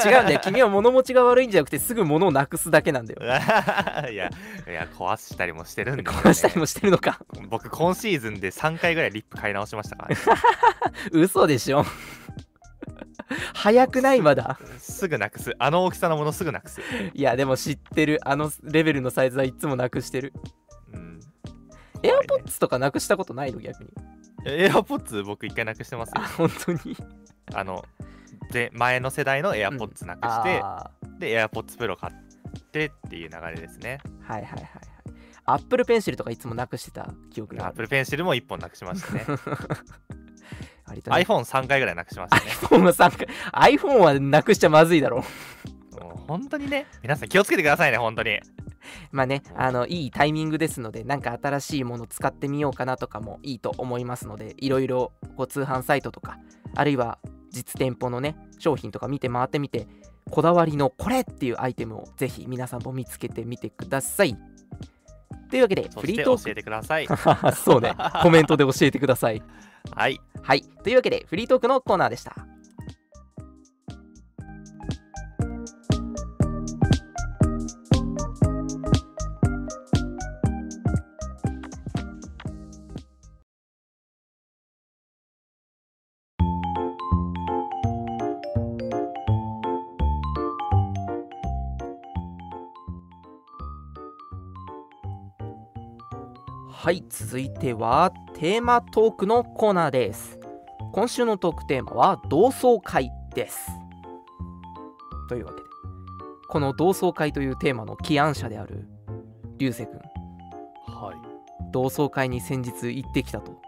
[0.04, 0.40] 違うんだよ。
[0.42, 3.20] 君は物持ちが悪いんじゃなくてすぐ物をなくすだけなんだよ。
[4.10, 4.30] いや
[4.66, 7.20] いや壊したりもしてるんで、ね、壊したりもしてるのか。
[7.48, 10.20] 僕今シーズンで3回ぐらいリップ買い直しましたから、ね、
[11.12, 11.84] 嘘でしょ
[13.54, 14.58] 早くないまだ？
[14.78, 15.54] すぐなくす。
[15.58, 16.80] あの大きさのものすぐなくす。
[17.14, 18.20] いやでも知ってる。
[18.24, 20.32] あのレベルのサイズはいつもなくしてる。
[20.92, 21.20] うん。
[22.02, 23.60] エアポッツとかなくしたことないの？
[23.60, 23.90] 逆に。
[24.46, 26.14] エアポッツ僕一回なくしてますよ。
[26.16, 26.96] あ本当に？
[27.54, 27.84] あの
[28.50, 34.00] で前の世代のエアポッツなくして、あでエアポッツプロ買ってっていう流れですね。
[34.26, 34.70] ーはいはいはいはい。
[35.50, 39.24] アップルペンシルとかいつもなくしてた記憶がアップルペンシルも1本なくしましたね
[40.88, 42.50] 割とね iPhone3 回ぐらいなくしましたね。
[42.50, 43.18] iPhone は参加
[43.52, 45.24] iPhone はなくしちゃまずいだろ
[45.98, 46.00] う。
[46.04, 46.86] もう本当にね。
[47.02, 48.40] 皆さん気をつけてくださいね本当に。
[49.12, 56.38] まあねあのいいタイミングですのでなんか新しいもの使ってみようかなとかもいいと思いますのでいろいろこう通販サイトとか
[56.74, 57.18] あるいは
[57.50, 59.86] 実店舗のね商品とか見て回ってみて
[60.30, 64.36] こだわりのこれっていうアイテムをぜひ皆さんも見つけてみてください。
[65.50, 67.06] というわけでフリートー教えてください。
[67.06, 67.16] ク
[67.56, 67.94] そうね。
[68.22, 69.42] コメントで教えてください
[69.90, 70.20] はい。
[70.42, 70.62] はい。
[70.82, 72.36] というわけでフリートークのコーナーでした。
[96.88, 100.40] はい続いてはテーマトークのコーナーです。
[100.94, 103.70] 今週のトークテーマは同窓会です。
[105.28, 105.66] というわけで
[106.48, 108.88] この同窓会というテーマの起案者である
[109.58, 110.00] 流星君。
[110.86, 111.16] はい。
[111.72, 113.60] 同窓会に先日行ってきたと。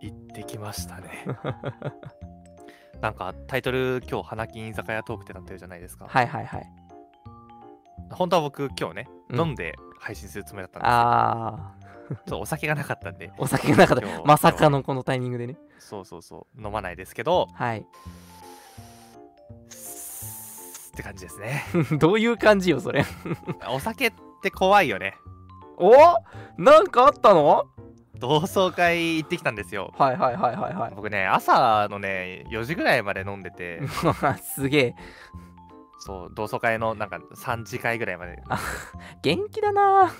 [0.00, 1.26] 行ってきましたね。
[3.02, 6.72] なんかタイトル今日花金居酒屋トークってなってるじゃないですか、はいはいはい。
[8.12, 9.40] 本当は僕今日ね、うん。
[9.40, 9.74] 飲んで
[10.04, 11.74] 配信するつもりだったんですあ
[12.08, 13.30] けどちょっとお酒がなかったんで。
[13.30, 14.04] ーお酒がなかった。
[14.26, 15.56] まさかのこのタイミングでね。
[15.78, 16.62] そうそうそう。
[16.62, 17.48] 飲まないですけど。
[17.54, 17.78] はい。
[17.78, 17.84] っ
[20.96, 21.64] て感じですね。
[21.98, 23.06] どういう感じよそれ。
[23.70, 24.12] お酒っ
[24.42, 25.16] て怖いよね。
[25.78, 25.94] お？
[26.58, 27.64] なんかあったの？
[28.16, 29.94] 同窓会行ってきたんですよ。
[29.96, 30.92] はいはいはいはいはい。
[30.94, 33.80] 僕ね朝のね4時ぐらいまで飲んでて。
[34.54, 34.94] すげえ
[36.06, 38.42] そう同窓会のなんか3次会ぐらいまで。
[39.22, 40.12] 元気だな。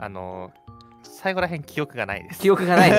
[0.00, 0.50] あの
[1.04, 2.40] 最後らへん記憶がないです。
[2.40, 2.90] 記憶がない。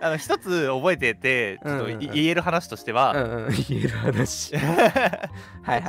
[0.00, 2.02] あの一つ覚えててちょっとうんうんうん。
[2.02, 4.52] い言える話としては、うんうん言える話。
[4.56, 4.62] 言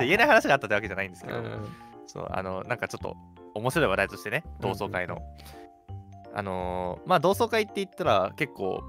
[0.09, 3.15] えない話があったってわけじゃないんですけど、うんそうあのなんかちょっと
[3.53, 5.21] 面白い話題としてね同窓会の、
[6.33, 8.83] あのーまあ同窓会って言ったら結構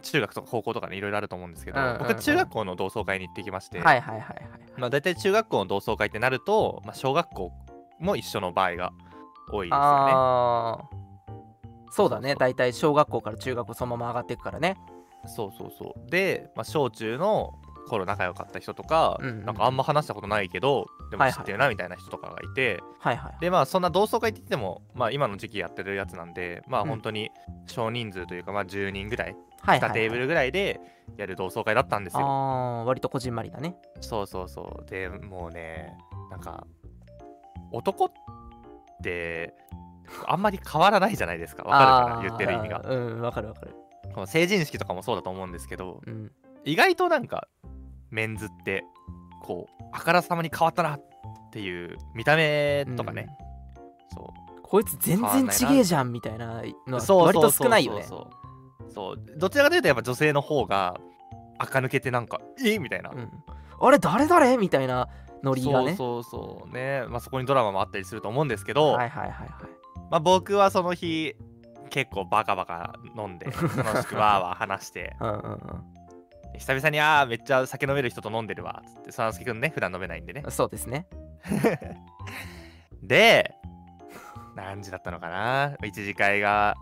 [0.00, 1.98] 中学とか高校とかねいろいろあると思うんですけど、うんうんうん。
[1.98, 4.40] 僕は中学校の同窓会に行ってきまして、はいはいはいはい
[4.76, 7.52] まあ大体中学校の同窓会ってなると、まあ、小学校
[7.98, 8.92] も一緒の場合が
[9.52, 10.12] 多いですよね。
[10.14, 10.78] あ
[11.90, 12.36] そうだね。
[12.36, 14.76] 大体小学校から中学校そのまま上がっていくからね。
[15.26, 16.10] そうそうそう。
[16.10, 17.52] で、まあ、小中の
[17.88, 19.44] 頃仲良かった人とか、うんうん。
[19.44, 23.32] なんかあんま話したことないけどでも知ってるなみたいな人とかがいて、はいはい。
[23.40, 26.88] でまあそんな同窓会って言っても、まあ、今の時期やってるやつなんでまあうん。
[26.88, 27.30] 本当に
[27.66, 30.00] 少人数というか、まあ10人ぐらい2はいはいはい。
[30.00, 30.80] テーブルぐらいで
[31.16, 32.84] やる同窓会だったんですよ。
[32.86, 33.76] 割とこじんまりだね。
[34.00, 34.90] そうそうそう。
[34.90, 35.96] でもうね
[36.30, 36.66] なんか
[37.72, 38.12] 男っ
[39.02, 39.54] て
[40.26, 41.62] あんまり変わらないじゃないですか。
[41.64, 42.28] わかるかな？
[42.28, 42.80] 言ってる意味が。
[42.84, 43.74] うんわかるわかる。
[44.14, 46.32] この成人式とかもそうだと思うんですけどうん。
[46.64, 47.48] 意外となんか
[48.10, 48.84] メンズって
[49.42, 51.02] こうあからさまに変わったなっ
[51.52, 53.28] ていう見た目とかね、
[54.12, 58.02] そこいつ全然ちげえじゃんみたいなのはうそう割とそう少ないよね。
[58.02, 58.39] そうそうそう
[58.94, 61.00] どちらかというとやっぱ女性の方が
[61.58, 62.78] 垢抜けてなんかえ？
[62.78, 63.30] みたいな、うん。
[63.80, 65.08] あれ誰誰みたいな
[65.42, 65.94] ノリがね。
[65.94, 67.04] そうそうそうね。
[67.08, 69.48] まあそこにドラマもあったりすると思うんですけど、はいはいはいはい。
[70.10, 71.36] まあ、僕はその日
[71.88, 75.60] 結構バカバカ飲んで 楽しくわーわー話してうんうんうん。
[76.58, 80.42] 久々にあーめっちゃ酒飲める人と飲んでるわっつってそのすけくんね普段飲めないんでね。
[80.48, 81.06] そうですね。
[83.02, 83.54] で
[84.56, 86.74] 何時だったのかな？1次会が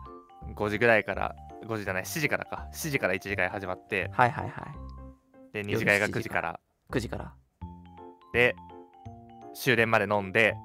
[0.55, 1.37] 5時ぐらいから
[1.68, 2.68] 5時じゃない7時からか。
[2.72, 4.11] 7時から1次会始まって。
[4.12, 5.52] はいはいはい。
[5.52, 6.61] で2次会が夜7 9時から。
[6.90, 7.35] 9時から、
[8.33, 8.57] で
[9.54, 10.57] 終電まで飲んで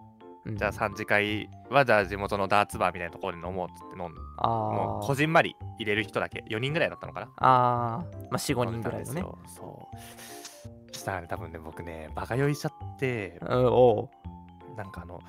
[0.46, 0.58] うん。
[0.58, 4.20] じゃあ3次会はじゃあ地元のダーツバーみたいなところで飲もうっつって飲んで。
[4.38, 6.46] あもうーこじんまり入れる人だけ。
[6.50, 7.30] 4人ぐらいだったのかな。
[7.38, 8.22] あー。
[8.24, 13.38] まあ45人ぐらいですよそうしたらね多分ね僕ねバカ酔いしちゃって。
[13.42, 14.10] うんお
[14.74, 14.76] う。
[14.78, 15.20] なんかあの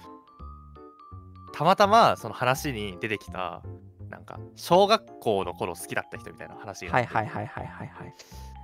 [1.52, 3.62] たまたまその話に出てきた
[4.10, 8.14] なんか小学校の頃好きだった人みたいな話はいはいはいはいはいはい。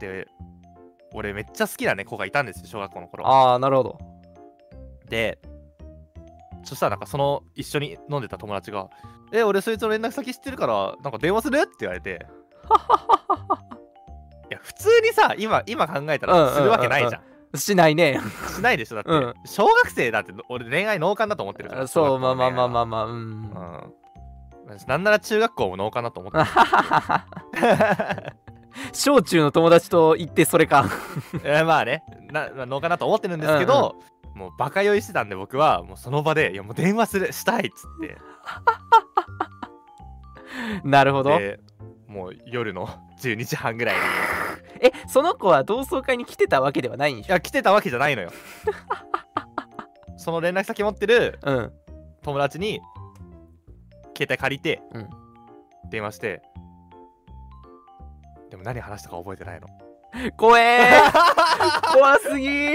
[0.01, 0.27] で
[1.13, 3.27] 俺めっちゃ好きなね子がいたんですよ小学校の頃。
[3.27, 3.99] ああなるほど。
[5.09, 5.39] で
[6.65, 8.89] そしたらなんかその一緒に飲んでた友達が
[9.33, 12.27] 「え俺そいつの連絡先知ってるからなんか電話する?」って言われて。
[14.51, 16.55] いや普通にさ今今考えたうんうんうんうん。
[16.55, 17.19] らするわけないじゃ
[17.55, 17.59] ん。
[17.59, 18.21] しないね。
[18.55, 19.35] しないでしょだって、うん。
[19.45, 23.13] 小学生だって俺恋愛脳幹だと思ってるからそうまあまあまあまああまあうん。
[23.13, 23.95] うん
[24.87, 26.45] なんなら中学校も脳幹だと思ってる
[28.93, 30.87] 小中の友達と言ってそれか。
[31.45, 32.03] えーまあね。
[32.31, 33.97] なまあ脳幹だと思ってるんですけど、
[34.35, 38.17] もうバカ酔いしてたんで僕はもうその場で「いやもう電話するしたい」っつって。
[40.85, 41.31] なるほど。
[41.39, 41.61] で
[42.07, 42.89] もう夜の
[43.21, 44.01] 12時半ぐらいに。
[44.83, 47.31] えその子は同窓会に来てたわけではないんでしょ？
[47.31, 48.31] いや来てたわけじゃないのよ。
[50.17, 51.73] その連絡先持ってるうん。
[52.23, 52.81] 友達に
[54.21, 55.11] 携帯借りて、うん。
[55.89, 56.43] 電話して
[58.51, 59.69] でも何話したか覚えてないの。
[60.37, 61.93] 怖えー。
[61.95, 62.75] 怖すぎ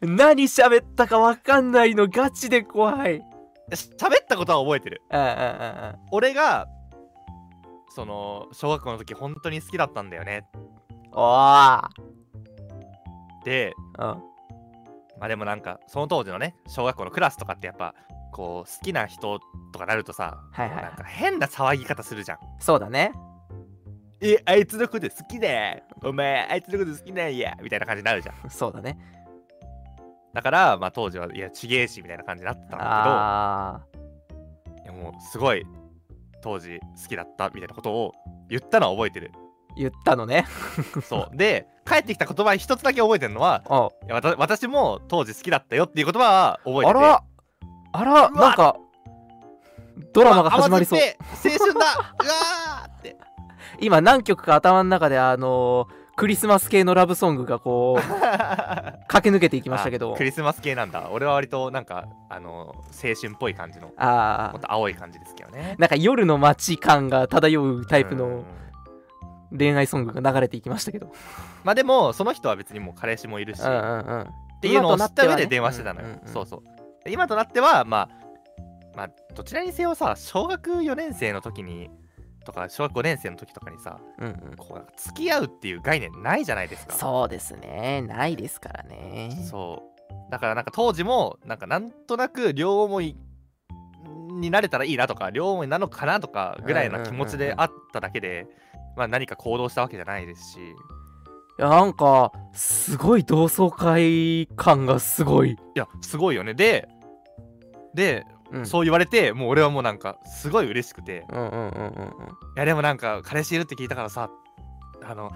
[0.00, 3.16] 何喋ったかわかんないのガチで怖い。
[3.16, 3.32] うん
[3.70, 5.00] 喋ったことは覚えてる。
[6.10, 6.68] 俺が
[7.88, 10.46] その小学校の時本当に好きだったんだよね。
[11.12, 11.88] おー。
[13.44, 14.04] でうん。
[15.18, 17.94] まあでもなんかその当時のね小学校のクラスとかってやっぱ
[18.32, 19.38] こう好きな人
[19.72, 20.84] とかなるとさ、はいはいはい。
[20.86, 22.38] なんか変な騒ぎ方するじゃん。
[22.58, 23.12] そうだね
[24.20, 25.48] えあいつのこと好きだ
[26.04, 27.56] お前あいつのこと好きなんや。
[27.62, 28.34] みたいな感じになるじゃん。
[28.50, 28.98] そうだね。
[30.32, 33.80] だからまあ当時はいやちげえしみたいな感じになってたんだあ
[34.82, 35.66] けどいやもうすごい
[36.42, 38.12] 当時好きだったみたいなことを
[38.48, 39.30] 言ったのは覚えてる。
[39.36, 39.42] ー
[39.76, 40.44] 言ったのね。
[41.02, 41.36] そう。
[41.36, 46.88] で帰ってきた言葉一つだけ覚えてるのは おいやわた私も当時好きだったよっていう言葉は覚えてて。
[46.90, 47.24] あら
[47.92, 48.76] あらなんか
[50.12, 51.00] ドラマが始まりそう。
[51.00, 51.80] 青春だ。
[52.22, 53.16] うわーって。
[53.80, 58.02] 今何曲か頭の中であのークリスマス系のラブソングがこう
[59.08, 60.12] 駆け抜けていきましたけど。
[60.12, 61.08] あクリスマス系なんだ。
[61.10, 65.74] 俺は割となんかあの青春っぽい感じのもああっと青い感じですけどね。
[65.78, 68.18] なんか夜の街感が漂うタイプうん。
[68.18, 68.44] の
[69.56, 71.12] 恋愛ソングが流れていきましたけど。
[71.64, 74.30] まあでもその人は別にもう彼氏もいるし、うんうっんうん。
[74.60, 76.62] ていうのを知った上で電話してたのよ、うんうんうんそうそう。
[76.62, 78.08] で今となってはまあ
[78.96, 81.90] まあどちらにせよさ小学4年生の時に
[82.44, 84.56] とか小学5年生の時とかにさうんうん。
[84.56, 86.94] こう付き合うっていう概念ないじゃないですか。
[86.94, 88.02] そうですね。
[88.02, 89.30] ないですからね。
[89.50, 90.30] そう。
[90.30, 93.16] だからなんか当時もなんかなんとなく両思い
[94.30, 98.46] になれたらいいなとか両思いなのかなとかぐらいな気持ちであっただけで、
[98.96, 100.58] まあ何か行動したわけじゃないですし。
[101.58, 106.54] いやなんかすごい同窓会感がすごい、いやすごいよね。
[106.54, 106.88] で
[107.94, 111.24] で、うん、そう言われてもう俺はもうなんかすごい嬉しくて。
[111.30, 112.08] うんうんうんうんうん。
[112.08, 112.10] い
[112.56, 114.30] やでもなんか彼氏いるって聞いたからさ
[115.04, 115.32] あの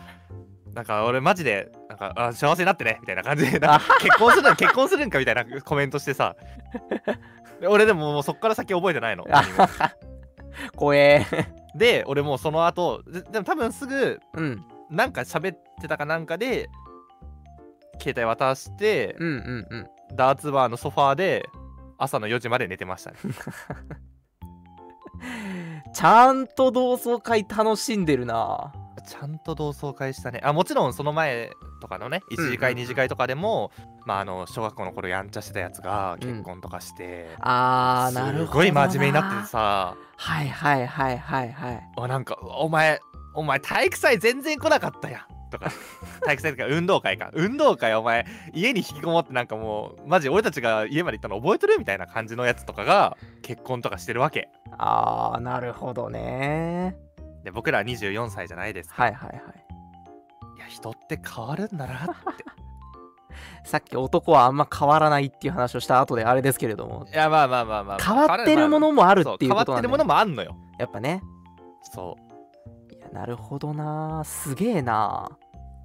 [0.75, 3.59] なんか俺マジでなんかあ幸せになってねみたいな感じで
[4.01, 6.37] 結婚するん結婚するんかみたいなコメントしてさ。
[7.61, 9.25] で俺でももうそっから先覚えてないの
[10.77, 11.25] 怖え。
[11.75, 14.65] で俺もうその後ででも多分すぐうん。
[14.91, 16.69] なんか喋ってたかなんかで
[17.99, 19.87] 携帯渡して、うんうんうん。
[20.15, 21.49] ダーツバーのソファーで
[21.99, 23.17] 朝の4時まで寝てましたね。
[25.95, 28.73] ちゃんと同窓会楽しんでるな。
[29.07, 30.41] ちゃんと同窓会したね。
[30.43, 32.85] あもちろんその前とかのね1次会うんうん。
[32.85, 33.71] 2次会とかでも、
[34.05, 39.97] まああの小学校の頃やんちゃしてたやつが結婚とかして、あーなるほどすごい真面目になっててさ。
[40.17, 41.83] はいはいはいはいはい。
[41.97, 43.01] あなんかお前
[43.35, 45.73] お前体育祭全然来なかったやんとか
[46.25, 47.31] 体育祭とか運動会か。
[47.35, 54.49] 運動会お前家に引きこもってなんかもうマジ俺たちが家まで行ったの覚えてるみたいな感じのやつとかが結婚とかしてるわけ。
[54.79, 56.97] あーなるほどね。
[57.45, 59.41] で僕ら24歳じゃないですか、はいはいはい。
[60.57, 62.45] いや人って変わるんだなって。
[63.65, 67.07] さっき男はあんま変わらないっていう話をした後であれですけれども。
[67.13, 70.57] いやまあまあまあまあ、変わってるものもあるっていう変わことなんでってるものもあんのよ。
[70.79, 71.23] やっぱね。
[71.83, 72.95] そう。
[72.95, 74.23] いやなるほどな。
[74.25, 75.31] すげえな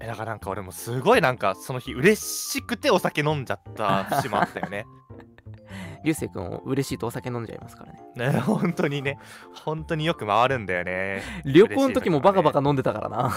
[0.02, 4.84] えだからなんか俺もすごいなんかその日嬉しくてお酒飲んじゃった節もあったよね。
[6.04, 8.32] 流星君嬉しいとお酒飲んじゃいますからね。
[8.32, 9.18] ね本当にね。
[9.64, 11.22] 本当によく回るんだよね。
[11.44, 13.32] 旅行の時もバカバカ飲んでたからな。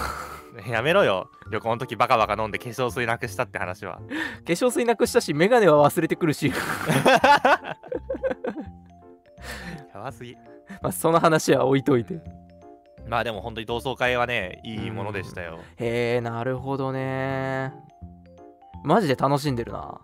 [0.68, 1.30] やめろよ。
[1.52, 3.98] 旅行の時バカバカ飲んで化粧水なくしたって話は。
[3.98, 4.02] 化
[4.46, 6.52] 粧水なくしたし眼鏡は忘れてくるし。
[9.94, 10.34] やばすぎ。
[10.82, 12.20] まあその話は置いといて
[13.08, 15.60] まあでも本当に同窓会はねいいものでしたよ。
[15.76, 17.72] へえなるほどね。
[18.84, 20.00] マジで楽しんでるな。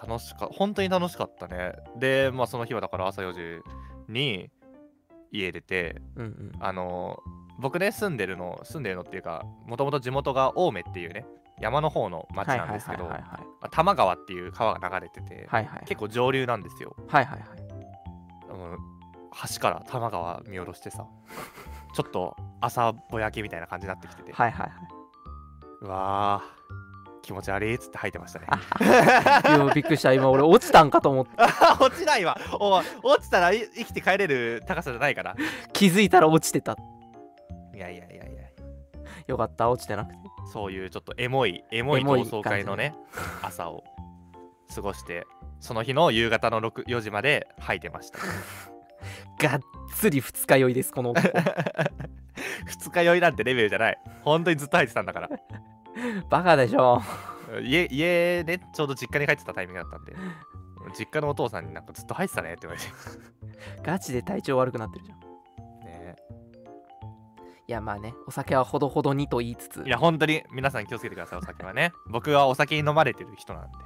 [0.00, 1.74] 楽しか本当に楽しかったね。
[1.98, 3.62] でまあその日はだから朝4時
[4.08, 4.50] に
[5.30, 6.52] 家出てうんうん。
[6.60, 7.18] あの
[7.58, 11.26] 僕ね住んでるの住んでるのっていうかもともと地元が青梅っていうね
[11.60, 16.96] 山の方の町なんですけど多摩川っていう川が流れてて、はいはい結構上流なんですよ。
[17.08, 17.48] はいはいはい。
[18.50, 18.76] あの
[19.54, 21.06] 橋から多摩川見下ろしてさ
[21.94, 24.72] ちょっと朝ぼやけみたいな感じになってきてて、はいはいは
[25.82, 26.62] うわー
[27.22, 28.46] 気持ち悪いっつって吐いてましたね。
[28.80, 30.12] いいやびっくりした。
[30.12, 31.30] 今俺落ちたんかと思って。
[31.80, 32.36] 落ちないわ。
[32.58, 35.36] おい落ちたらい生きて帰れる高さじゃないから。
[35.72, 36.76] 気づいたら落ちてた。
[37.74, 38.42] いやいやいやいや。
[39.28, 40.32] よかった落ちてなくて。
[40.52, 42.94] そういうちょっとエモいエモい同窓会のね
[43.40, 43.84] 朝を
[44.74, 45.26] 過ごして
[45.60, 48.18] その日の夕方の6 4時まで吐いてました
[49.38, 49.60] がっ
[49.94, 51.28] つり二日酔いですこの男。
[52.66, 53.98] 二日酔いなんてレベルじゃない。
[54.22, 55.30] 本当にずっと吐いてたんだから。
[56.30, 57.02] バカでしょ。
[57.62, 60.14] 家家ねちょうど実家に帰ってたタイミングだったんで。
[60.98, 62.88] 実家のお父さんになんかずっと吐いてたねって言われて。
[63.82, 65.20] ガチで体調悪くなってるじゃん。
[65.84, 66.16] ね。
[67.68, 69.82] いやまあねお酒はほどほどにと言いつつ。
[69.86, 71.92] いや本当に皆さん気をつけてくださいお酒はね。
[72.10, 73.78] 僕はお酒に飲まれてる人なんで。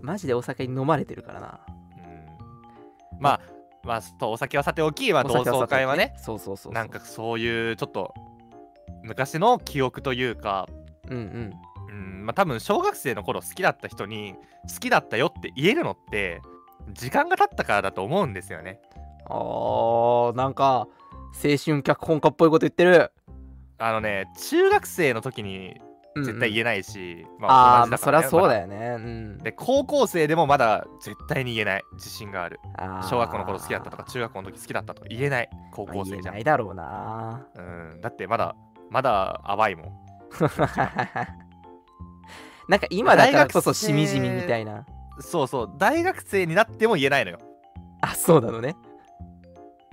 [0.00, 1.60] マジでお酒に飲まれてるからな。
[3.12, 3.20] うん。
[3.20, 3.40] まあ
[3.84, 6.14] まあそうお酒はさておき、まあ、同窓会はね。
[6.16, 6.72] そうそうそう。
[6.72, 8.14] なんかそういうちょっと
[9.02, 10.68] 昔の記憶というか、
[11.08, 11.52] うんうん。
[11.88, 14.34] うんまあ、多分小学生の頃好きだった人に
[14.72, 16.40] 好きだったよって言えるのって
[16.94, 18.80] 時間が経ったからだと思うんですよね。
[19.26, 20.88] あーなんか
[21.34, 23.12] 青春脚本家っぽいこと言ってる、
[23.78, 25.80] あのね中学生の時に
[26.16, 29.38] 絶対言えないし、ああ、まあ、同じだからねそりゃそうまだよね、うん。
[29.38, 31.82] だで高校生でもまだ絶対に言えない。
[31.94, 32.60] 自信がある。
[33.08, 35.50] 小学校の頃好きだったとか中学校の時好きだったとか言えない。
[35.72, 37.46] 高校生じゃん、ないだろうな。
[37.54, 37.60] う
[37.96, 38.54] ん、だってまだ
[38.90, 39.92] まだ淡いもん。
[42.68, 44.86] なんか今だからこそ大学生しみじみみたいな。
[45.20, 45.72] そうそう。
[45.78, 47.38] 大学生になっても言えないのよ。
[48.00, 48.76] あそうなのね。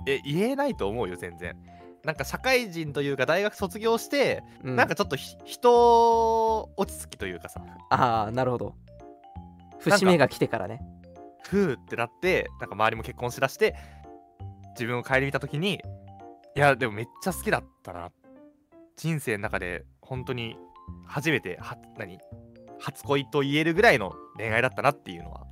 [0.06, 1.56] え言えないと思うよ全然
[2.04, 4.76] なんか社会人というか大学卒業して、うん。
[4.76, 7.62] なんかちょっとひ人落ち着きというかさ。
[7.90, 8.74] ああなるほど。
[9.78, 10.80] 節目が来てからね。
[11.44, 13.74] ふーってなってなんか周りも結婚しだして
[14.74, 15.80] 自分を顧みた時に
[16.54, 18.10] いやでもめっちゃ好きだったな。
[18.96, 20.56] 人生の中で本当に
[21.06, 22.18] 初めては何
[22.78, 25.46] 初恋と言えるぐらいの恋愛だったなっていうのは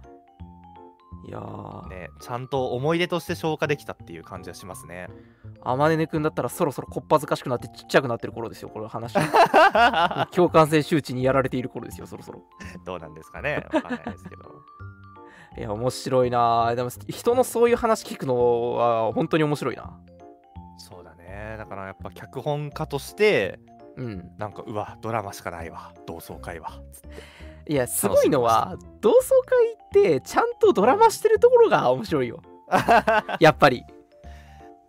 [1.29, 1.89] いやー。
[1.89, 5.09] ねちゃんと思い出として消化できたっていう感じはしますね。
[5.63, 9.15] あまねねくんだったらそろそろこっぱずかしくなってちっちゃくなってる頃ですよこれ話。
[10.33, 12.43] 共感性周知にやられている頃ですよそろそろ。
[12.87, 13.67] どうなんですかね。
[13.73, 14.63] わかんないですけど。
[15.59, 16.75] いや面白いな。
[16.75, 20.01] でも人のそういう話聞くのは本当に面白いな。
[20.79, 21.57] そうだね。
[21.59, 23.61] だからやっぱ脚本家として
[23.97, 24.31] うん。
[24.39, 25.93] なんかうわドラマしかないわ。
[26.07, 26.81] 同窓会は。
[27.69, 32.43] いやすごいのは同窓会ってちゃんとドラマしてるところが面白いよ。
[33.41, 33.85] やっぱり。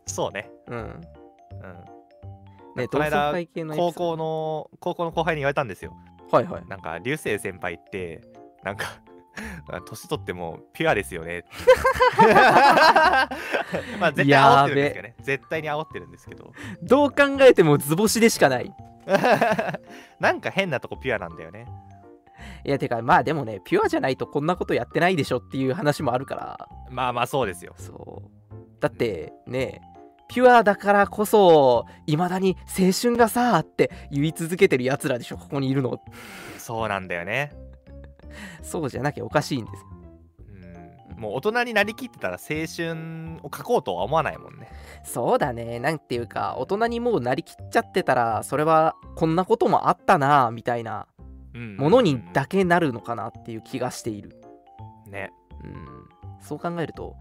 [0.05, 0.51] そうね。
[0.67, 0.77] うん。
[0.77, 1.01] うん。
[2.75, 3.33] ね同この間
[3.75, 5.93] 高校の高校の後輩に言われたんですよ。
[6.31, 6.65] ドはいはい。
[6.67, 8.21] なんか流星先輩って
[8.63, 9.01] なんか
[9.71, 11.45] あ 年取ってもピュアですよね。
[13.99, 15.15] まあ絶対煽ってるんですけどね。
[15.21, 16.51] 絶対に煽ってるんですけど。
[16.83, 18.73] どう考えても図星でしかない。
[20.19, 21.65] なんか変なとこピュアなんだよね
[22.65, 26.69] いやてかまあでもねピュアじゃないとこんなことやってないでしょっていう話もあるから。
[26.89, 27.73] まあまあそうですよ。
[27.77, 28.55] そう。
[28.79, 29.81] だってね
[30.29, 35.99] ピュアだからこそいまだに青春がさーって言い続けてるやつらでしょここにいるの。
[36.57, 37.51] そうなんだよね。
[38.61, 39.87] そうじゃなきゃおかしいんですよ。
[41.15, 41.19] うん。
[41.19, 44.69] もう大人になりきってたら青春を書こうとは思わないもんね。
[45.03, 45.79] そうだね。
[45.79, 51.07] なんていうか大人にもうなりきっちゃってたらそれはこんなこともあったなみたいな
[51.77, 54.41] ものにだけなるのかなっていう気がしている。
[55.07, 55.31] ね。
[55.63, 56.09] うん。
[56.41, 57.17] そう考えると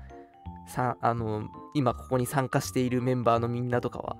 [0.68, 4.16] さあの今ここに参加しているメンバーのみんなとかは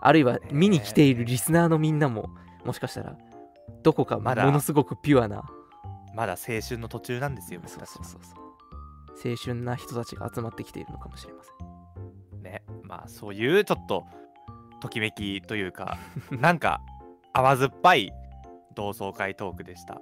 [0.00, 2.30] あるいは見に来ているリスナーのみんなも
[2.64, 3.16] もしかしたら
[3.82, 4.50] どこかもまだ。
[4.50, 5.42] のすごくピュアな
[6.14, 9.30] まだ青春の途中なんですよ僕そうそうそうそう。
[9.30, 11.50] 青春な人たちが集まってきているのかもしれませ
[12.40, 12.42] ん。
[12.42, 12.62] ね。
[12.82, 14.04] まあそういうちょっと
[14.80, 15.98] ときめきというか
[16.30, 16.80] なんか
[17.32, 18.12] 甘酸っぱい
[18.76, 20.00] 同窓会トークでした。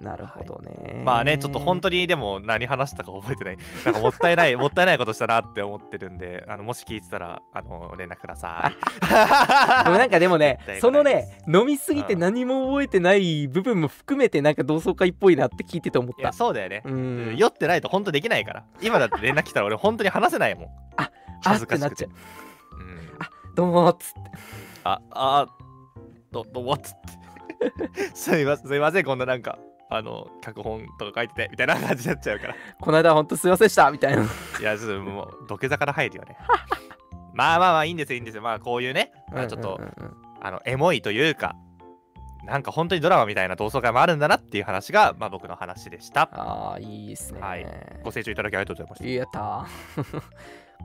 [0.00, 3.58] なるほどね、まあねちょっと本当にでも何話したか覚えてない。
[3.84, 9.84] なんかもったいない もったいないことしたなって思ってるんであのもし聞いてたらあの連絡ください。
[9.84, 16.32] でもなんかでもねそのね飲みすぎて何も覚えてない部分も含めてなんか同窓会っぽいなって聞いてて思った。
[16.32, 17.36] そうだよね、うん。
[17.36, 18.64] 酔ってないと本当できないから。
[18.80, 20.68] 今だって連絡来たら俺本当に話せないもん。
[20.96, 21.10] あ
[21.44, 22.06] 恥ずかしくて。
[22.06, 22.18] ってなっ
[23.48, 23.52] う。
[23.52, 23.54] ん。
[23.54, 24.30] どうもっつって。
[24.84, 25.46] ああ
[26.32, 27.20] どどうもっつって
[28.14, 29.58] すいませんすいませんこんななんか
[29.90, 32.54] あの脚本とか書いててみたいな感じになっちゃうから。
[32.80, 34.22] この間ほんとすいませんでしたみたいな。
[34.22, 36.36] いやちょっともう土下座から入るよね。
[37.34, 38.42] まあまあまあいいんですよいいんですよ。
[38.42, 40.16] まあこういうね、まあ、ちょっと、うんうんうん。
[40.40, 41.54] あのエモいというか
[42.44, 46.30] なんか本当にドラマみたいな同窓会もあるんだなっていう話が、まあ、僕の話でした。
[46.32, 47.66] ああいいですね、はい。
[48.04, 50.22] ご清聴いただきありがとうございましやったー。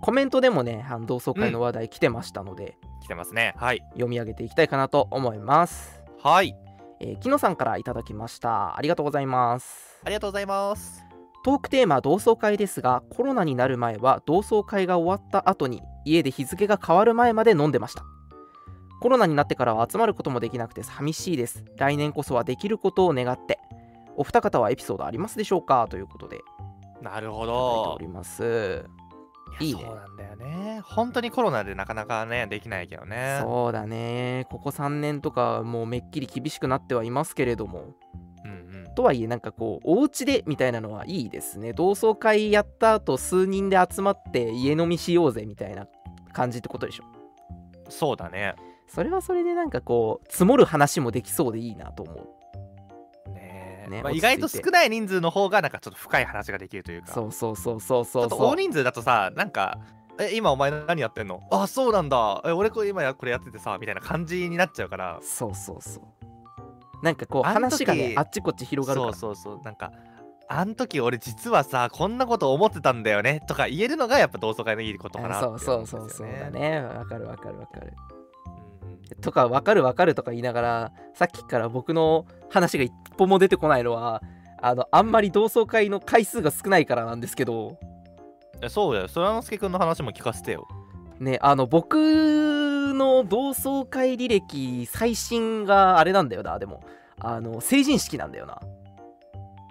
[0.01, 3.53] コメントでもねあの同窓会の話題来てましたので、た来てますね。
[3.55, 3.81] はい。
[3.91, 6.64] 読み上げていきたいかなと思います、はい
[6.99, 8.77] えー、木野さんからいただきました。
[8.77, 10.01] ありがとうございます。
[10.03, 11.03] ありがとうございます。
[11.43, 18.03] トークテーマ同窓会ですがコロナになる前は同窓会が終わった後に家で日付が変わる前まで飲んでました。
[19.01, 21.63] コロナになってからは集まることもできなくて寂しいです。
[21.77, 23.59] 来年こそはできることを願って。
[24.17, 25.87] お二方はエピソードありますでしょうか？
[25.89, 26.41] ということで
[27.01, 27.93] なるほど。
[27.93, 28.85] おります
[29.59, 29.81] いいね。
[29.81, 30.81] そうなんだよね。
[30.83, 33.39] 本当にコロナでなかなかねできないけどね。
[33.41, 34.45] そうだね。
[34.49, 37.95] ここ3年とかもうめっきり厳しくなってはいますけれども。
[38.43, 38.93] うんうん。
[38.95, 41.73] とはいえなんかこうお家でみたいなのはいいですね。
[41.73, 45.87] 同窓会やった後数人で集まって家飲みしようぜみたいな
[46.33, 47.03] 感じってことでしょ。
[47.89, 48.55] そうだね。
[48.87, 52.29] それはそれでなんかこう積もる話もできそうでいいなと思う
[53.87, 57.13] ねねまあ、意外と少ない人数の方がなんかちょっと深い話ができるというか。
[57.13, 58.43] そうそうそうそうそうそう。
[58.43, 59.79] 大人数だとさなんか
[60.19, 61.41] え今お前何やってんの？
[61.51, 62.41] あそうなんだ。
[62.45, 65.19] え俺これ今やこれやっててさみたいな感じになっちゃうから。
[65.21, 66.03] そうそうそう。
[67.03, 69.13] なんかこう話がねあっちこっち広がるから。
[69.13, 69.63] そうそうそう。
[69.63, 69.91] なんか
[70.47, 76.81] あん時俺実はさこんなこと思ってたんだよねとか言えるのがやっぱ同窓会のいいことかなってそう思そうそうそうだね。
[76.81, 77.93] わかるわかるわかる
[79.21, 84.21] とかわかるわかるとか言いながらさっきから僕の話が一歩も出てこないのは
[84.61, 87.77] あのあんまり同窓会の回数が少ないからなんですけど。
[88.61, 89.07] えそうだよ。
[89.07, 90.67] そらのすけくんの話も聞かせてよ。
[91.19, 91.95] ねあの僕
[92.93, 96.83] の同窓会履歴最新があれなんだよなでも。
[97.19, 98.59] あの成人式なんだよな。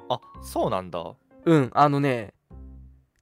[0.08, 1.14] あそうなんだ。
[1.44, 2.32] うんあのね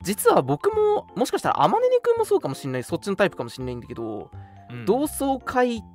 [0.03, 4.31] 実は僕ももしかしたらあまねねくんもそうかもしんないそっちのタイプかもしんないんだけど、
[4.71, 4.85] うん。
[4.85, 5.93] 同窓会って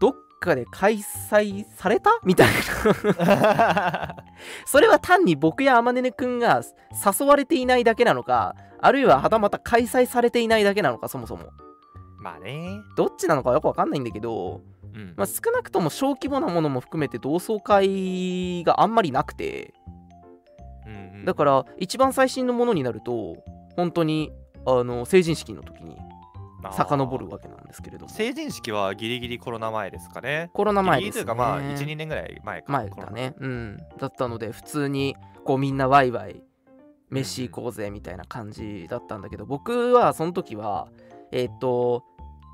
[0.00, 2.18] どっかで開催された？
[2.24, 2.48] みたい
[2.86, 4.16] な。
[4.66, 6.62] それは単に僕やあまねねくんが
[7.20, 11.50] 誘われていないだけなのかあるいははたまた開催されていないだけなのかそもそも。
[12.18, 12.80] まあね。
[12.96, 14.60] どっちなのかよくわかんないんだけど、
[14.94, 15.14] うん。
[15.16, 19.74] まあ、少なくとも小規模なものも含めて同窓会があんまりなくて。
[20.86, 21.24] うんうん。
[21.24, 23.36] だから一番最新のものになると
[23.76, 24.32] 本当に
[24.66, 25.96] あの成人式の時に
[26.70, 28.10] 遡るわけなんですけれども。
[28.10, 30.50] 成人式はギリギリコロナ前ですかね。
[30.52, 31.10] コロナ前ですね。
[31.10, 32.72] ギリというかまあ12年ぐらい前か。
[32.72, 33.34] 前だね。
[33.38, 33.76] うん。
[33.98, 36.42] だったので普通にこうみんなワイワイ
[37.10, 40.88] 飯行こうぜみたいな感じだったんだけど僕はその時は
[41.30, 42.04] えっ、と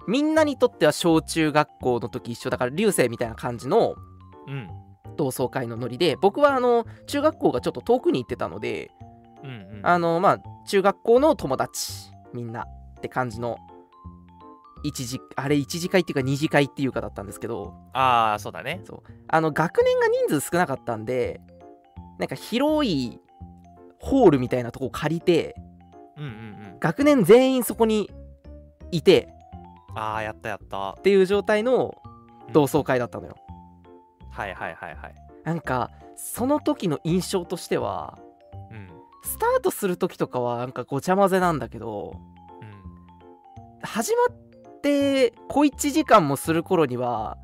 [0.07, 3.95] みんなにとっては小中学校の時一緒だから流星みたいな感じの
[4.47, 4.69] うん。
[5.17, 8.93] 同窓会のノリで僕はあの中学校がちょっと遠くに行ってたので
[9.43, 9.81] うんうん。
[9.83, 12.63] あのまあ中学校の友達みんな
[12.99, 13.59] って感じの
[14.89, 17.75] 一次あれ一次会っていうか二次会っていうかだったんですけど。
[17.93, 18.81] ああそうだね。
[18.85, 19.13] そう。
[19.29, 21.41] あの学年が人数少なかったんで
[22.19, 23.21] なんか広い
[24.01, 25.55] ホールみたいなとこを借りて
[26.17, 26.33] うんうんう
[26.77, 26.79] ん。
[26.81, 28.11] 学年全員そこに
[28.91, 29.29] いて
[29.95, 30.93] ああやったやった。
[30.93, 31.95] っていう状態の
[32.47, 32.53] うん。
[32.53, 33.37] 同窓会だったのよ、
[34.31, 35.15] はいはいはいはい。
[35.45, 38.19] なんかその時の印象としては
[38.71, 38.89] うん。
[39.23, 42.15] スタートする時とかはなんかごちゃ混ぜなんだけど
[42.63, 43.81] うん。
[43.83, 44.48] 始まっ
[44.79, 47.37] って小1時間もする頃には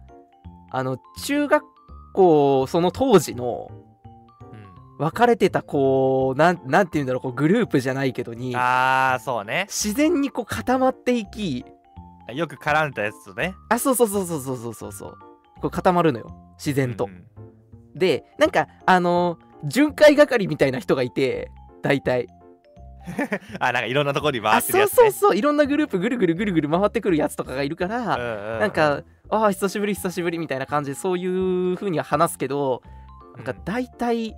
[0.71, 1.65] あの中学
[2.13, 3.71] 校その当時の
[4.99, 9.67] 別れてたこうなんなんて言うんだろうこうグループじゃないけどにああそうね。
[9.69, 11.65] 自然にこう固まっていき
[12.33, 13.55] よく絡んだやつとね。
[13.69, 15.19] あそうそうそうそうそうそうそう
[15.61, 17.25] こう固まるのよ自然と、うん、
[17.99, 21.51] でなんかあの巡回係みたいな人がいて
[21.83, 22.29] 大体。
[23.61, 31.27] あなんかいろんなところに回あってるそうやつ、ね、そうそういろんなグループぐるぐるぐるぐる回ってくるやつとかがいるから、ななんかああ久しぶり久しぶりみたいな感じでそうい
[31.73, 32.83] う風には話すけど
[33.37, 34.37] なんか大体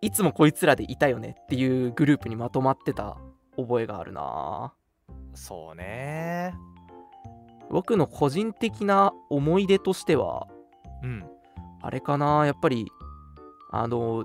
[0.00, 3.16] いつもこいつらでいたよねっていうグループにまとまってた
[3.56, 4.72] 覚えがあるな。
[5.34, 6.54] そうね。
[7.70, 10.46] 僕の個人的な思い出としては
[11.02, 11.24] うん。
[11.82, 12.46] あれかな。
[12.46, 12.86] やっぱり
[13.70, 14.24] あの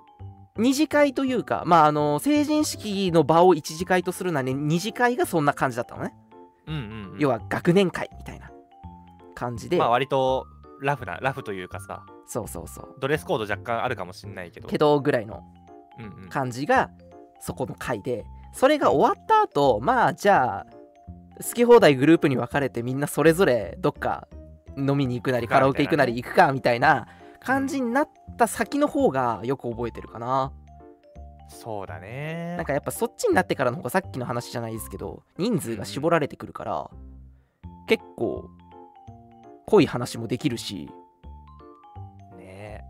[0.57, 6.13] 二次会というかまああの成人式の場を一次会とするならね二次会がそんな感じだったのね、
[6.67, 6.83] うんうん、う
[7.15, 8.51] ん、要は学年会みたいな
[9.33, 10.45] 感じで、まあ割と
[10.81, 12.05] ラフなラフというかさ。
[12.27, 12.95] そうそうそう。
[12.99, 14.67] ドレスコード若干あるかもしんないけど。
[14.67, 15.43] けどぐらいの
[16.29, 16.89] 感じが
[17.39, 18.25] そこの回で。
[18.53, 20.65] それが終わった後まあじゃあ
[21.43, 24.27] 好き放題グループに分かれてみんなそれぞれどっか
[24.77, 27.07] 飲みに行くなりカラオケ行くなりみ行くかみたいな
[27.43, 30.51] 感じになった先の方がよく覚えてるかな。
[31.49, 32.55] そうだね。
[32.57, 36.89] なんかやっぱそっちになってからの方がさっきの話じゃないですけど人数が絞られてくるから
[37.87, 38.49] 結構
[39.67, 40.89] 濃い話もできるし
[42.37, 42.83] ね。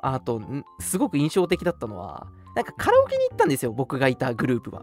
[0.00, 4.82] あとんすごく印象的だったのはなんかカラオケに行ったんですよ僕がいたグループは。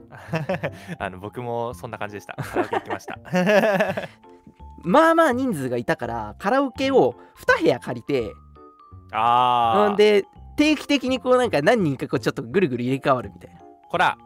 [1.00, 2.36] あの僕もそんな感じでした。
[2.42, 3.20] カラオケ行きました。
[4.84, 7.16] まあまあ人数がいたからカラオケを
[7.46, 8.32] 2部屋借りて
[9.12, 10.24] ああうんで
[10.56, 13.62] 定期的にこうなんか何人かこうちょっとぐるぐる入れ替わるみたいな。
[13.90, 14.18] ほら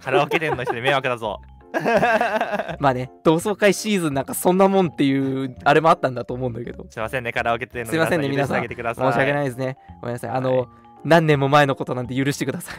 [0.00, 1.40] カラオケ店の人で迷惑だぞ。
[2.80, 6.84] まあね同窓会シーズンなんかそんなもんっていうあれもあったんだと思うんだけど。
[6.90, 9.76] すいませんねカラオケ店のすいませんね皆さん申し訳ないですね。
[10.00, 10.30] ごめんなさい。
[10.30, 10.68] あの、はい。
[11.04, 12.72] 何年も前のことなんで許してくださ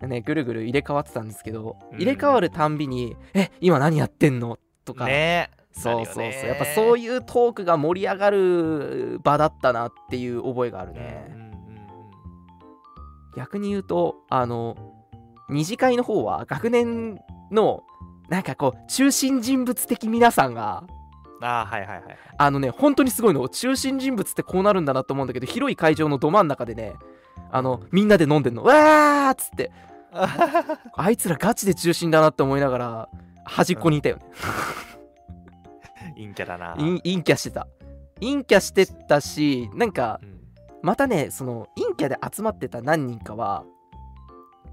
[0.00, 0.06] い。
[0.06, 1.98] ねぐるぐる入れ替わってたんですけどうん。
[1.98, 11.48] 入れ替わるたんびに「え今何やってんの?」とか、ねそうそうそう、やっぱそういうトークが盛り上がる場だったなっていう覚えがあるね、うんうんうん
[13.36, 14.76] 逆に言うとあの
[15.48, 17.20] 二次会の方は学年
[17.52, 17.84] の
[18.28, 20.98] なんかこう中心人物的皆さんがうん
[21.44, 22.18] あーはいはいはいはい。
[22.36, 23.48] あのね本当にすごいの。
[23.48, 26.94] 中心人物ってこうなるんだなと思うんだけど広い会場のど真ん中でね
[27.52, 28.64] あのみんなで飲んでんの。
[28.64, 29.70] わーっつって。
[30.94, 33.08] あいつらガチで中心だなって思いながら
[33.44, 34.22] 端っこにいたよね、
[36.18, 36.74] 陰キャだな。
[36.76, 37.66] 陰陰キャしてた。
[38.20, 40.38] 陰キャしてたしなんかうん。
[40.82, 43.64] またねその陰キャで集まってた何人かは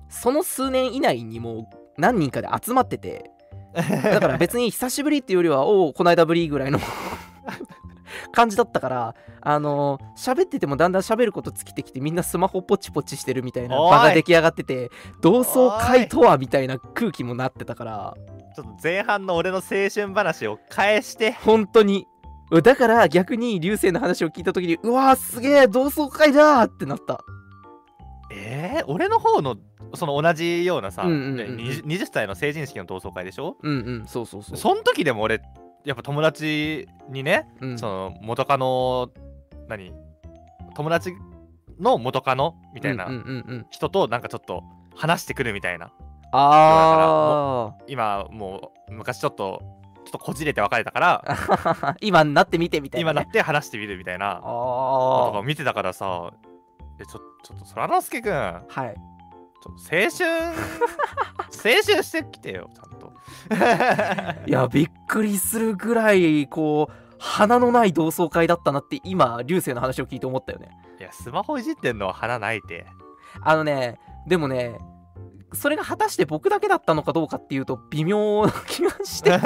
[0.09, 1.65] その数年以内にもう
[1.97, 3.31] 何人かで集まってて
[3.73, 6.79] だから別に久しぶりっていうよりはおおこないだぶりぐらいの
[8.31, 14.91] 感じだったからあの喋っててもだんだん喋ること尽きてきてみんなスマホポチポチしてるみたいな場が出来上がってて
[15.21, 18.17] 同窓会とはみたいな空気もなってたから
[18.55, 21.33] ちょっと前半の俺の青春話を返して。
[21.33, 22.07] 本当に。
[22.63, 27.19] だから逆に流星の話を聞いた時にうわーすげえ同窓会だーってなった。
[28.31, 29.57] えー、俺の方の
[29.95, 31.57] その同じようなさ、うんうんうんうん。
[31.57, 33.57] ね 20, 20歳の成人式の同窓会でしょ？
[33.61, 34.57] うんうんそうそうそう。
[34.57, 35.41] そん時でも俺
[35.83, 37.79] やっぱ友達にね、うん。
[37.79, 39.09] その元カノ
[39.67, 39.91] 何
[40.75, 41.13] 友達
[41.79, 43.09] の元カノみたいな
[43.69, 44.63] 人となんかちょっと
[44.95, 45.91] 話してくるみたいな
[46.37, 49.61] あ今もう昔ちょっと
[50.05, 56.31] ちょっとこじれて別れたからあ 今になってみてみたいな、ね、今なって話してみるみたいなとかあ見てたからさ
[56.99, 58.95] えちょちょっとそらのすけくんあはい。
[59.61, 60.55] ちょっと青春
[61.49, 63.11] 青春してきてよちゃんと。
[64.47, 70.69] いやびっくりするぐらいこう花のない同窓会だったなって今流星の話を聞いて思ったよね。
[70.99, 72.85] いやスマホいじってんのは花ないて。
[73.41, 74.77] あのねでもね
[75.55, 79.31] それが果たして僕だけだったのかどうかっていうと微妙な気がして。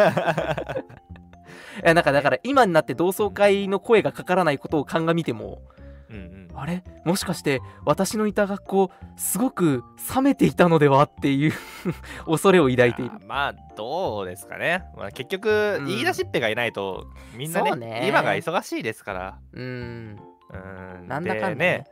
[1.84, 5.62] いやなんかだから今になって同窓会の声がかからないことを鑑みても
[6.10, 6.48] うんうん。
[6.56, 6.84] あれ？
[7.06, 9.84] もしかして私のいた学校すごく
[10.16, 11.54] 冷めていたのではっていう
[12.26, 13.12] 恐れを抱いている。
[13.16, 15.86] あまあどうですかね、まあ、結局うん。
[15.86, 18.06] 言い出しっぺがいないとみんなね,、ね。
[18.08, 19.40] 今が忙しいですから。
[19.54, 20.20] うーん。
[20.52, 21.08] うん。
[21.08, 21.86] なんだかんだでね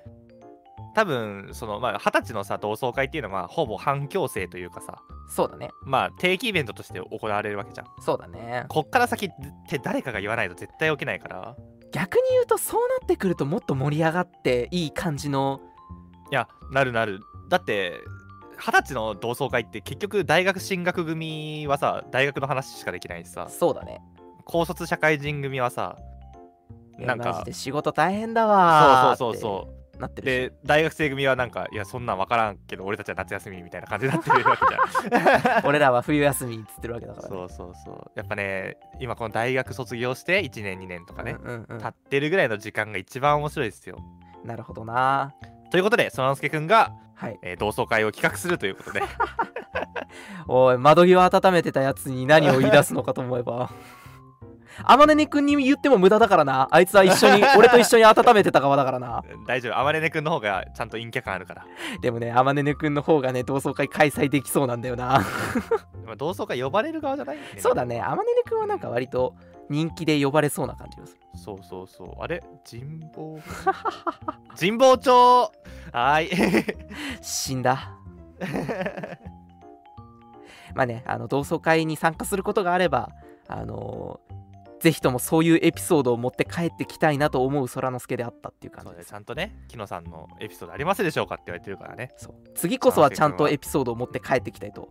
[0.98, 5.70] 多分そのまあ二十歳のさ同窓会っていうのはほぼ反強制というかさそうだね。
[5.84, 7.88] まあ定期イベントとして行われるわけじゃん。
[8.02, 8.66] そうだね。
[8.68, 9.30] こっから先っ
[9.70, 11.56] て誰かが言わないと絶対起きないから。
[11.92, 15.62] 逆に言うとそうなってくるともっと盛り上がっていい感じの。
[16.32, 17.20] いやなるなる。
[17.48, 17.94] だって
[18.58, 23.48] 二十歳の同窓会って結局大学進学組はさ大学の話しかできないしさ。
[23.50, 24.02] そうだね。
[24.46, 25.96] 高卒社会人組はさ
[26.98, 27.46] なんか。
[27.52, 35.66] 仕事大変だわーそうそうそうそなってるで大学生組はなんかいやそんなん分からんけど俺たちは夏休みみたいな感じになってるわけじゃん。
[35.68, 37.30] 俺らは冬休みっつってるわけだから。
[37.30, 38.12] ねそうそうそう。
[38.16, 41.80] やっぱね今この大学卒業して1年2年とかね、うんうんうん。
[41.80, 43.98] 経ってるぐらいの時間が一番面白いですよ。
[44.44, 45.34] なるほどな。
[45.72, 47.40] ということでそらのすけくんが、はい。
[47.42, 49.02] えー同窓会を企画するということで。
[50.48, 53.70] おい窓際温めてたやつに何を言い出すのかと思えば
[54.84, 56.68] あまねねくんに言っても無駄だからな。
[56.72, 59.24] あいつは一緒に 俺と一緒に温めてた側だからな。
[59.48, 59.78] 大丈夫。
[59.80, 61.66] あまねねくんの方がちゃんと陰キャ感あるから。
[62.02, 65.22] でもねあまねねくんの方がね同窓会開催できそうなんだよな。
[66.06, 68.02] まあ同窓会呼ばれる側じゃないんそうだね。
[68.02, 69.36] あまねねくんはなんか割と
[69.70, 71.20] 人気で呼ばれそうな感じがする。
[71.36, 72.24] そうそうそう。
[72.24, 72.42] あれ？
[72.70, 73.38] 神保？
[74.60, 75.12] 神保町？
[75.12, 76.66] はーい。
[77.22, 77.92] 死んだ。
[80.76, 83.10] まあねあの同窓会に参加することがあれば
[83.48, 84.38] あのー
[84.80, 89.10] ぜひともそういうエピソードを持って帰ってきたいなと思う空之助であったっていう感じです。
[89.10, 92.12] ちゃんとね木野さんのエピソードありますでしょうかって言われてるからね。
[92.18, 94.90] そう次こそはちゃんとエピソードを持って帰ってきたいと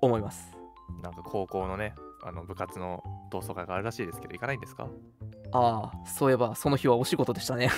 [0.00, 0.56] 思います。
[1.02, 1.94] なんか高校のね
[2.24, 4.86] あの部活の同窓会があるらしいですけど行かないんですか？
[5.52, 7.70] ああそういえばその日はお仕事でしたね。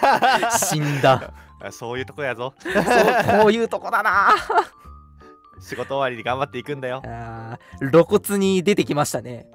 [0.58, 1.32] 死んだ。
[1.62, 2.52] あそういうとこやぞ。
[2.58, 2.74] そう
[3.40, 4.34] こういうとこだな。
[5.60, 7.00] 仕事終わりに頑張っていくんだよ。
[7.90, 9.46] 露骨に出てきましたね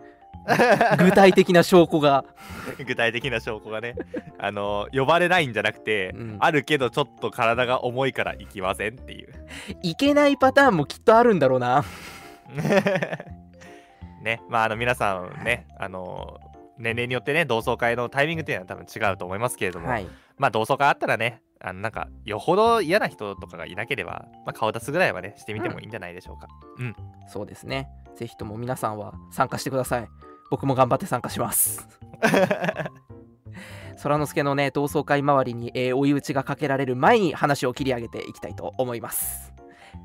[0.98, 2.26] 具体的な証拠が。
[2.86, 3.96] 具体的な証拠がね。
[4.38, 6.38] あの呼ばれないんじゃなくて、うん。
[6.40, 9.34] あるけどちょっと体が重いから行きませんっていう。
[9.84, 11.84] いけないパターンもきっとあるんだろうな。
[14.22, 16.40] ねまああの皆さんねあの
[16.78, 20.08] 年齢によってね同窓会のタイミングっていうのは多分違うと思いますけれども、はい。
[20.38, 26.48] まあ同窓会あったらねあのなんかよほど嫌な人とかがいなければ、まあ、顔出すぐらいはねしてみてもいいんじゃないでしょうか、
[27.28, 27.90] そうですね。
[28.20, 30.10] ぜひとも皆さんは参加してください
[30.50, 31.88] 僕も頑張って参加します。
[34.02, 39.54] 空之助のね同窓会周りに、えー追い打ちがかけられる前に話を切り上げていきたいと思います。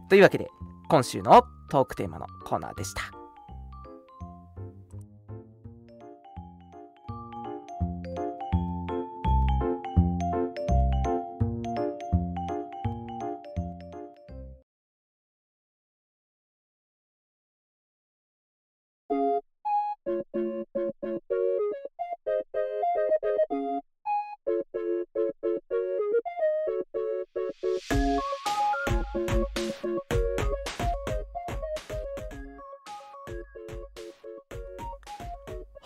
[0.09, 0.49] というわけで
[0.89, 3.24] 今週のトークテーマのコーナーでした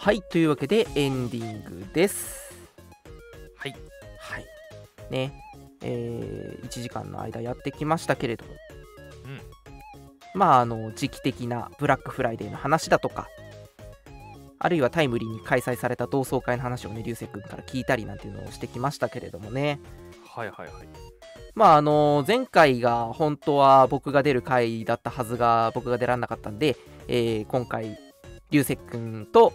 [0.08, 2.50] はいというわけでエンディングです。
[3.56, 3.76] はい。
[4.18, 4.46] はい。
[5.10, 5.34] ね。
[5.82, 8.52] えー1時間の間やってきましたけれども、
[9.26, 10.40] うん。
[10.40, 13.28] まああの時期的なブラックフライデーの話だとか
[14.58, 19.78] あるいはタイムリーに開催された同窓会の話をね流星君から聞いたりなんていうのをしてきましたけれどもね。
[20.26, 20.88] はいはいはい。
[21.54, 26.78] まああの前回が本当は僕が出る回だったはずが僕が出られなかったんで、
[27.08, 27.98] えー今回
[28.50, 29.52] 流星君と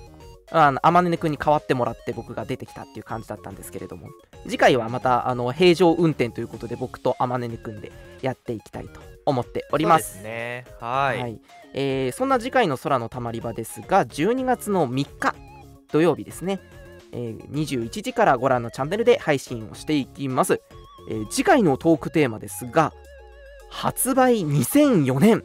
[0.56, 4.08] あの天音くんに代わってもらって僕が出てきたっていう感じだったんですけれども。
[4.43, 7.91] 次回はまたあの平常運転ということで僕と天音くんで
[8.22, 10.18] やっていきたいと思っております。
[10.18, 10.66] すね。
[10.80, 11.39] はい。
[11.74, 15.36] えーそんな次回の空のたまり場ですが12月の3日
[15.91, 16.60] 土曜日ですね、
[17.12, 20.62] えー21時からご覧のチャンネルで配信をしていきます、
[21.10, 22.93] えー次回のトークテーマですが
[23.70, 25.43] 発売2004年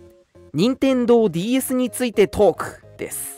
[0.53, 3.38] 任天堂 d s についてトークです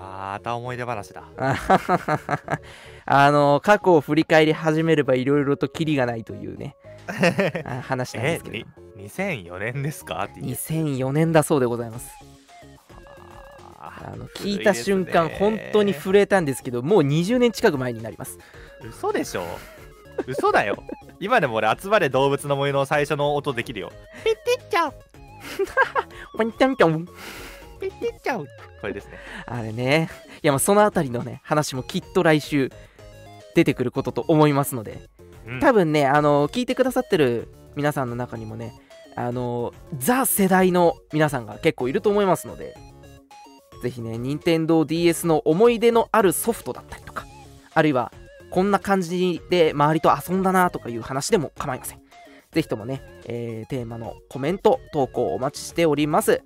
[0.00, 1.24] また思い出話だ。
[3.06, 6.76] あの過去を振り返り始めればいろいろとキリがないというね。
[7.64, 8.56] あ話なんでえすけど。
[8.56, 8.66] に
[9.10, 10.26] 2004年ですか？
[10.30, 10.46] っていう。
[10.46, 12.10] 2004年だそうでございます。
[13.78, 18.38] ああの聞いた瞬間、本当に震えたんですけどもう20年近く前になります。
[18.82, 19.44] ー嘘でしょ？
[20.26, 20.82] 嘘だよ。
[21.18, 23.90] 今でも俺集まれ動物の森の最初の音できるよ。
[24.24, 24.94] ピッピッチャウ
[26.36, 27.06] ポンチャンピョン
[27.80, 28.46] ピッピッチャウ
[28.80, 30.08] これですねあれね
[30.42, 32.70] いやもうそのあたりのね話もきっと来週
[33.54, 35.08] 出てくることと思いますので
[35.46, 38.72] うん多分ねあの聞いてくださってる皆さんの中にもね
[39.16, 42.76] あのザ世代の皆さんが結構いると思いますので
[43.82, 47.26] ぜひね任天堂 d s の思い出のあるソフトだったりとか
[47.72, 48.12] あるいは
[48.50, 52.00] こんな感じで周りと遊んだなとかいう話でも構いません
[52.52, 56.42] ぜひともね、えーテーマのコメント投稿お待ちしております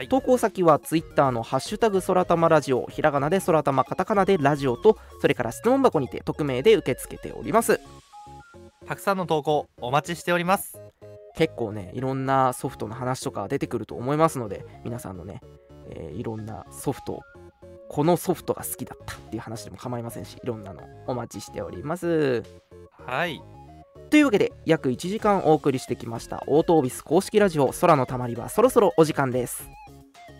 [0.00, 0.08] はい。
[0.08, 7.78] 投稿先はツイッターのハッシュタグそらたまラジオひらがなでそらたまカタカナでラジオとそれから質問箱にて匿名で受け付けております。
[8.86, 10.80] たくさんの投稿お待ちしております。
[11.36, 15.42] 結構ねいろんなソフトの話とか出てくると思いますので皆さんのね、
[15.90, 17.20] えーいろんなソフト
[17.90, 22.42] このソフトが好きだったっていう話でも構いませんしいろんなのお待ちしております。
[23.06, 23.42] はい。
[24.08, 29.68] というわけで約1時間お送りしてきましたオートオービス公式ラジオ空のたまりはそろそろお時間です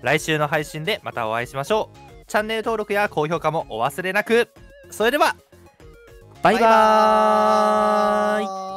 [0.03, 2.25] 来週の配信でまたお会いしましょう。
[2.27, 4.49] チャンネル登録や高評価もお忘れなく。
[4.91, 5.37] それでは
[6.43, 8.70] バイバーイ。